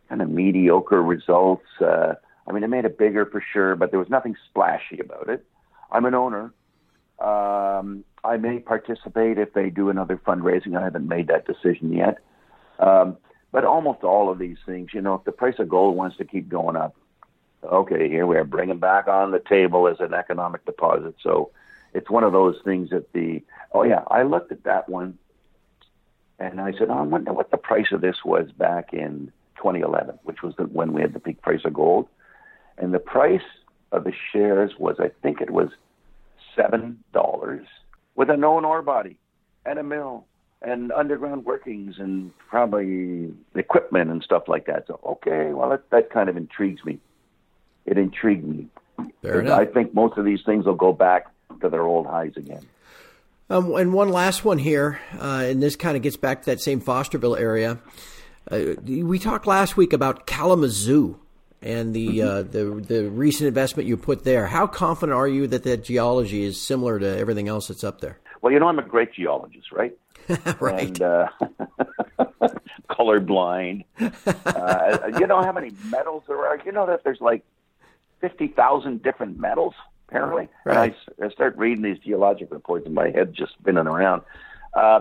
kind 0.08 0.22
of 0.22 0.28
mediocre 0.28 1.02
results. 1.02 1.66
Uh, 1.80 2.14
I 2.46 2.52
mean, 2.52 2.62
it 2.62 2.68
made 2.68 2.84
it 2.84 2.98
bigger 2.98 3.26
for 3.26 3.42
sure, 3.52 3.76
but 3.76 3.90
there 3.90 3.98
was 3.98 4.10
nothing 4.10 4.36
splashy 4.50 4.98
about 5.00 5.28
it. 5.28 5.44
I'm 5.90 6.04
an 6.04 6.14
owner. 6.14 6.52
Um, 7.18 8.04
I 8.22 8.36
may 8.36 8.58
participate 8.58 9.38
if 9.38 9.52
they 9.54 9.70
do 9.70 9.88
another 9.88 10.16
fundraising. 10.16 10.76
I 10.76 10.84
haven't 10.84 11.08
made 11.08 11.28
that 11.28 11.46
decision 11.46 11.92
yet. 11.92 12.18
Um, 12.78 13.16
but 13.52 13.64
almost 13.64 14.02
all 14.02 14.30
of 14.30 14.38
these 14.38 14.58
things, 14.66 14.90
you 14.92 15.00
know, 15.00 15.14
if 15.14 15.24
the 15.24 15.32
price 15.32 15.54
of 15.58 15.68
gold 15.68 15.96
wants 15.96 16.18
to 16.18 16.24
keep 16.24 16.48
going 16.48 16.76
up, 16.76 16.94
okay, 17.64 18.08
here 18.08 18.26
we 18.26 18.36
are, 18.36 18.44
bringing 18.44 18.78
back 18.78 19.08
on 19.08 19.30
the 19.30 19.40
table 19.40 19.88
as 19.88 19.96
an 20.00 20.12
economic 20.12 20.64
deposit. 20.66 21.14
So 21.22 21.50
it's 21.96 22.10
one 22.10 22.24
of 22.24 22.32
those 22.32 22.56
things 22.62 22.90
that 22.90 23.10
the, 23.14 23.42
oh 23.72 23.82
yeah, 23.82 24.02
I 24.08 24.22
looked 24.22 24.52
at 24.52 24.64
that 24.64 24.86
one 24.86 25.16
and 26.38 26.60
I 26.60 26.72
said, 26.72 26.88
oh, 26.90 26.98
I 26.98 27.02
wonder 27.02 27.32
what 27.32 27.50
the 27.50 27.56
price 27.56 27.86
of 27.90 28.02
this 28.02 28.16
was 28.22 28.52
back 28.52 28.92
in 28.92 29.32
2011, 29.56 30.18
which 30.24 30.42
was 30.42 30.54
the, 30.58 30.64
when 30.64 30.92
we 30.92 31.00
had 31.00 31.14
the 31.14 31.20
peak 31.20 31.40
price 31.40 31.62
of 31.64 31.72
gold. 31.72 32.06
And 32.76 32.92
the 32.92 32.98
price 32.98 33.40
of 33.92 34.04
the 34.04 34.12
shares 34.30 34.72
was, 34.78 34.96
I 34.98 35.10
think 35.22 35.40
it 35.40 35.48
was 35.48 35.70
seven 36.54 37.02
dollars 37.14 37.66
with 38.14 38.28
a 38.28 38.36
known 38.36 38.66
ore 38.66 38.82
body 38.82 39.16
and 39.64 39.78
a 39.78 39.82
mill 39.82 40.26
and 40.60 40.92
underground 40.92 41.46
workings 41.46 41.94
and 41.98 42.30
probably 42.50 43.32
equipment 43.54 44.10
and 44.10 44.22
stuff 44.22 44.44
like 44.48 44.66
that. 44.66 44.86
So 44.86 45.00
okay, 45.06 45.52
well 45.52 45.70
that, 45.70 45.88
that 45.90 46.10
kind 46.10 46.28
of 46.28 46.36
intrigues 46.36 46.84
me. 46.84 46.98
It 47.86 47.96
intrigued 47.96 48.44
me. 48.44 48.68
I 49.24 49.64
think 49.64 49.94
most 49.94 50.18
of 50.18 50.24
these 50.24 50.40
things 50.44 50.66
will 50.66 50.74
go 50.74 50.92
back 50.92 51.26
to 51.60 51.68
their 51.68 51.82
old 51.82 52.06
highs 52.06 52.36
again. 52.36 52.66
Um, 53.48 53.74
and 53.74 53.92
one 53.92 54.08
last 54.08 54.44
one 54.44 54.58
here, 54.58 55.00
uh, 55.20 55.44
and 55.46 55.62
this 55.62 55.76
kind 55.76 55.96
of 55.96 56.02
gets 56.02 56.16
back 56.16 56.42
to 56.42 56.46
that 56.46 56.60
same 56.60 56.80
Fosterville 56.80 57.38
area. 57.38 57.78
Uh, 58.50 58.74
we 58.84 59.18
talked 59.18 59.46
last 59.46 59.76
week 59.76 59.92
about 59.92 60.26
Kalamazoo 60.26 61.18
and 61.62 61.94
the 61.94 62.22
uh, 62.22 62.42
the 62.42 62.64
the 62.86 63.08
recent 63.10 63.48
investment 63.48 63.88
you 63.88 63.96
put 63.96 64.24
there. 64.24 64.46
How 64.46 64.66
confident 64.66 65.16
are 65.16 65.28
you 65.28 65.46
that 65.48 65.62
that 65.64 65.84
geology 65.84 66.42
is 66.42 66.60
similar 66.60 66.98
to 66.98 67.18
everything 67.18 67.48
else 67.48 67.68
that's 67.68 67.84
up 67.84 68.00
there? 68.00 68.18
Well, 68.40 68.52
you 68.52 68.58
know 68.58 68.68
I'm 68.68 68.78
a 68.78 68.82
great 68.82 69.12
geologist, 69.12 69.72
right? 69.72 69.96
right. 70.60 71.00
And 71.00 71.02
uh, 71.02 71.28
colorblind. 72.90 73.84
Uh, 74.00 74.98
you 75.18 75.26
know 75.26 75.42
how 75.42 75.52
many 75.52 75.72
metals 75.88 76.24
there 76.26 76.46
are? 76.46 76.60
You 76.64 76.72
know 76.72 76.86
that 76.86 77.04
there's 77.04 77.20
like 77.20 77.44
fifty 78.20 78.48
thousand 78.48 79.02
different 79.02 79.38
metals 79.38 79.74
apparently. 80.08 80.48
Right. 80.64 80.94
And 81.16 81.24
I 81.24 81.26
I, 81.26 81.30
start 81.30 81.56
reading 81.56 81.82
these 81.82 81.98
geologic 81.98 82.50
reports, 82.50 82.86
and 82.86 82.94
my 82.94 83.10
head 83.10 83.34
just 83.34 83.52
spinning 83.52 83.86
around. 83.86 84.22
Uh, 84.74 85.00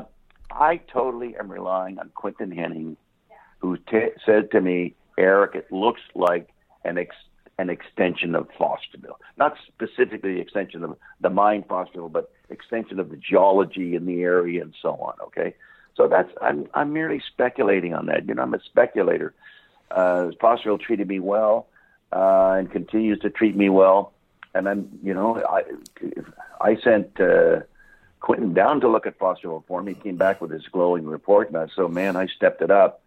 I 0.52 0.78
totally 0.78 1.36
am 1.38 1.52
relying 1.52 2.00
on 2.00 2.10
Quinton 2.16 2.52
Hennigh, 2.52 2.96
who 3.60 3.78
t- 3.78 4.12
said 4.26 4.52
to 4.52 4.62
me, 4.62 4.96
"Eric, 5.18 5.56
it 5.56 5.72
looks 5.72 6.02
like 6.14 6.50
an 6.84 6.98
ex- 6.98 7.16
an 7.58 7.70
extension 7.70 8.36
of 8.36 8.50
Fosterville, 8.60 9.18
not 9.38 9.58
specifically 9.68 10.36
the 10.36 10.42
extension 10.42 10.84
of 10.84 10.98
the 11.22 11.30
mine 11.30 11.64
Fosterville, 11.64 12.12
but 12.12 12.32
extension 12.50 13.00
of 13.00 13.10
the 13.10 13.18
geology 13.18 13.96
in 13.96 14.06
the 14.06 14.24
area 14.24 14.62
and 14.62 14.74
so 14.82 14.92
on." 14.96 15.16
Okay, 15.28 15.56
so 15.96 16.08
that's 16.08 16.32
I'm 16.42 16.68
I'm 16.74 16.94
merely 16.94 17.22
speculating 17.28 17.94
on 17.94 18.06
that. 18.08 18.28
You 18.28 18.34
know, 18.34 18.44
I'm 18.44 18.54
a 18.54 18.62
speculator. 18.62 19.34
Uh, 19.92 20.32
Fosterville 20.42 20.80
treated 20.80 21.08
me 21.08 21.20
well 21.20 21.68
uh, 22.12 22.56
and 22.58 22.72
continues 22.72 23.20
to 23.20 23.30
treat 23.30 23.56
me 23.56 23.70
well. 23.70 24.14
And 24.56 24.68
I'm, 24.68 24.90
you 25.04 25.14
know, 25.14 25.44
I 25.48 25.64
I 26.62 26.78
sent 26.82 27.20
uh, 27.20 27.60
Quinton 28.22 28.54
down 28.54 28.82
to 28.82 28.88
look 28.88 29.06
at 29.06 29.20
for 29.20 29.84
me. 29.84 29.94
He 29.94 30.00
came 30.00 30.16
back 30.16 30.42
with 30.42 30.50
his 30.50 30.66
glowing 30.72 31.06
report, 31.06 31.50
and 31.50 31.58
I 31.58 31.68
so 31.76 31.88
man, 31.88 32.16
I 32.16 32.28
stepped 32.28 32.62
it 32.62 32.72
up. 32.72 33.02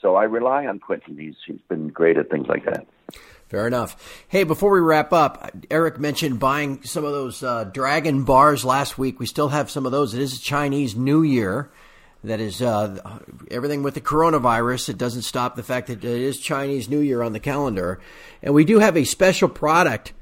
So 0.00 0.16
I 0.16 0.24
rely 0.24 0.66
on 0.66 0.80
Quinton. 0.80 1.16
He's 1.16 1.36
he's 1.46 1.60
been 1.68 1.88
great 1.88 2.16
at 2.16 2.30
things 2.30 2.48
like 2.48 2.64
that. 2.64 2.86
Fair 3.48 3.66
enough. 3.66 4.24
Hey, 4.28 4.44
before 4.44 4.70
we 4.70 4.80
wrap 4.80 5.12
up, 5.12 5.50
Eric 5.70 6.00
mentioned 6.00 6.40
buying 6.40 6.82
some 6.82 7.04
of 7.04 7.12
those 7.12 7.42
uh, 7.42 7.64
dragon 7.64 8.24
bars 8.24 8.64
last 8.64 8.98
week. 8.98 9.20
We 9.20 9.26
still 9.26 9.50
have 9.50 9.70
some 9.70 9.86
of 9.86 9.92
those. 9.92 10.14
It 10.14 10.20
is 10.20 10.40
Chinese 10.40 10.96
New 10.96 11.22
Year. 11.22 11.70
That 12.24 12.40
is 12.40 12.62
uh, 12.62 13.20
everything 13.50 13.82
with 13.82 13.92
the 13.94 14.00
coronavirus. 14.00 14.88
It 14.88 14.98
doesn't 14.98 15.22
stop 15.22 15.56
the 15.56 15.62
fact 15.62 15.88
that 15.88 16.02
it 16.02 16.22
is 16.22 16.40
Chinese 16.40 16.88
New 16.88 17.00
Year 17.00 17.22
on 17.22 17.34
the 17.34 17.40
calendar. 17.40 18.00
And 18.42 18.54
we 18.54 18.64
do 18.64 18.78
have 18.78 18.96
a 18.96 19.04
special 19.04 19.48
product 19.48 20.14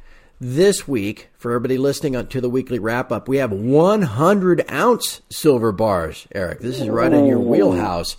this 0.42 0.88
week 0.88 1.28
for 1.38 1.52
everybody 1.52 1.78
listening 1.78 2.26
to 2.26 2.40
the 2.40 2.50
weekly 2.50 2.81
wrap 2.81 3.12
up. 3.12 3.28
We 3.28 3.37
have 3.37 3.52
100 3.52 4.70
ounce 4.70 5.22
silver 5.31 5.70
bars, 5.70 6.26
Eric. 6.35 6.59
This 6.61 6.81
is 6.81 6.88
right 6.88 7.12
in 7.12 7.26
your 7.26 7.38
wheelhouse. 7.38 8.16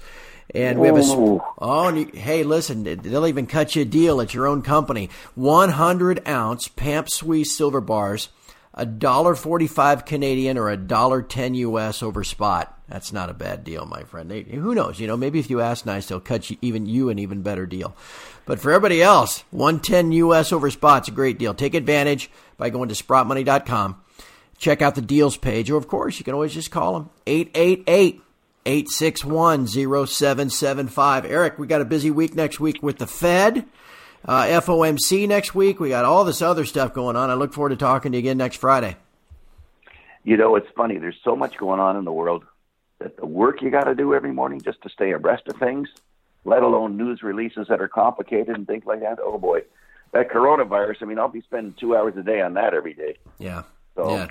And 0.56 0.80
we 0.80 0.88
have 0.88 0.98
a. 0.98 1.04
sp- 1.04 1.44
Oh, 1.58 1.88
and 1.88 1.98
you, 1.98 2.06
hey, 2.14 2.44
listen, 2.44 2.84
they'll 2.84 3.28
even 3.28 3.46
cut 3.48 3.76
you 3.76 3.82
a 3.82 3.86
deal 3.86 4.22
at 4.22 4.34
your 4.34 4.48
own 4.48 4.62
company. 4.62 5.10
100 5.36 6.26
ounce 6.28 6.68
Pamp 6.70 7.10
Swiss 7.10 7.56
silver 7.58 7.82
bars, 7.82 8.30
a 8.74 8.86
dollar 8.86 9.36
forty-five 9.36 10.06
Canadian 10.06 10.58
or 10.58 10.70
a 10.70 10.78
dollar 10.78 11.22
ten 11.22 11.54
US 11.56 12.02
over 12.02 12.24
spot. 12.24 12.78
That's 12.88 13.14
not 13.14 13.30
a 13.30 13.34
bad 13.34 13.64
deal, 13.64 13.86
my 13.86 14.04
friend. 14.04 14.30
They, 14.30 14.44
who 14.44 14.76
knows? 14.76 15.00
You 15.00 15.08
know, 15.08 15.18
maybe 15.18 15.40
if 15.40 15.50
you 15.50 15.62
ask 15.62 15.86
nice, 15.86 16.08
they'll 16.08 16.20
cut 16.20 16.50
you 16.50 16.58
even 16.62 16.86
you 16.86 17.10
an 17.10 17.20
even 17.20 17.42
better 17.42 17.66
deal. 17.66 17.96
But 18.46 18.60
for 18.60 18.72
everybody 18.72 19.02
else, 19.02 19.44
110 19.52 20.12
US 20.12 20.52
over 20.52 20.70
spot's 20.70 21.08
a 21.08 21.12
great 21.12 21.40
deal. 21.40 21.54
Take 21.54 21.74
advantage 21.74 22.30
by 22.58 22.70
going 22.70 22.90
to 22.90 22.96
sprottmoney.com. 22.96 24.02
Check 24.58 24.82
out 24.82 24.96
the 24.96 25.02
deals 25.02 25.38
page, 25.38 25.70
or 25.70 25.78
of 25.78 25.88
course, 25.88 26.20
you 26.20 26.26
can 26.26 26.34
always 26.34 26.54
just 26.54 26.72
call 26.72 26.94
them 26.94 27.10
888 27.26 28.22
861 28.66 29.68
0775. 29.68 31.26
Eric, 31.26 31.60
we 31.60 31.68
got 31.68 31.82
a 31.82 31.86
busy 31.86 32.10
week 32.12 32.34
next 32.36 32.60
week 32.60 32.82
with 32.82 32.98
the 32.98 33.08
Fed, 33.08 33.66
uh, 34.26 34.44
FOMC 34.44 35.28
next 35.28 35.54
week. 35.56 35.80
We 35.80 35.90
got 35.90 36.06
all 36.06 36.24
this 36.24 36.42
other 36.42 36.66
stuff 36.66 36.94
going 36.94 37.16
on. 37.16 37.30
I 37.30 37.34
look 37.34 37.54
forward 37.54 37.70
to 37.70 37.76
talking 37.76 38.12
to 38.12 38.18
you 38.18 38.20
again 38.20 38.38
next 38.38 38.58
Friday. 38.58 38.96
You 40.24 40.38
know, 40.38 40.56
it's 40.56 40.70
funny. 40.76 40.98
There's 40.98 41.20
so 41.24 41.36
much 41.36 41.58
going 41.58 41.80
on 41.80 41.98
in 41.98 42.06
the 42.06 42.12
world 42.12 42.46
that 43.00 43.18
the 43.18 43.26
work 43.26 43.62
you 43.62 43.70
got 43.70 43.86
to 43.86 43.96
do 43.96 44.14
every 44.14 44.32
morning 44.32 44.62
just 44.62 44.82
to 44.84 44.90
stay 44.90 45.12
abreast 45.12 45.48
of 45.48 45.58
things, 45.58 45.90
let 46.46 46.64
alone 46.64 46.96
news 46.96 47.22
releases 47.22 47.68
that 47.68 47.82
are 47.82 47.90
complicated 47.90 48.56
and 48.56 48.66
things 48.66 48.86
like 48.86 49.02
that. 49.02 49.20
Oh 49.22 49.38
boy, 49.38 49.64
that 50.14 50.30
coronavirus. 50.30 51.02
I 51.02 51.06
mean, 51.06 51.20
I'll 51.20 51.28
be 51.28 51.42
spending 51.42 51.74
two 51.74 51.96
hours 51.96 52.16
a 52.18 52.24
day 52.24 52.42
on 52.42 52.54
that 52.54 52.74
every 52.74 52.94
day. 52.94 53.18
Yeah. 53.38 53.64
So, 53.96 54.16
yeah. 54.16 54.28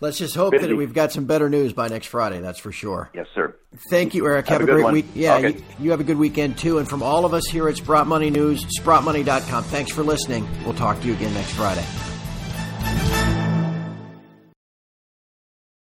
Let's 0.00 0.18
just 0.18 0.34
hope 0.34 0.52
busy. 0.52 0.66
that 0.66 0.76
we've 0.76 0.94
got 0.94 1.12
some 1.12 1.24
better 1.24 1.48
news 1.48 1.72
by 1.72 1.88
next 1.88 2.06
Friday. 2.06 2.40
That's 2.40 2.58
for 2.58 2.72
sure. 2.72 3.10
Yes, 3.14 3.26
sir. 3.34 3.56
Thank 3.90 4.14
you, 4.14 4.26
Eric. 4.26 4.48
Have, 4.48 4.60
have 4.60 4.68
a, 4.68 4.72
a 4.72 4.74
great 4.74 4.84
one. 4.84 4.94
week. 4.94 5.06
Yeah, 5.14 5.36
okay. 5.36 5.48
you, 5.48 5.64
you 5.80 5.90
have 5.90 6.00
a 6.00 6.04
good 6.04 6.18
weekend 6.18 6.58
too. 6.58 6.78
And 6.78 6.88
from 6.88 7.02
all 7.02 7.24
of 7.24 7.34
us 7.34 7.46
here 7.46 7.68
at 7.68 7.76
Sprott 7.76 8.06
Money 8.06 8.30
News, 8.30 8.64
SprottMoney.com. 8.78 9.64
Thanks 9.64 9.92
for 9.92 10.02
listening. 10.02 10.46
We'll 10.64 10.74
talk 10.74 11.00
to 11.00 11.06
you 11.06 11.14
again 11.14 11.32
next 11.34 11.52
Friday. 11.52 11.84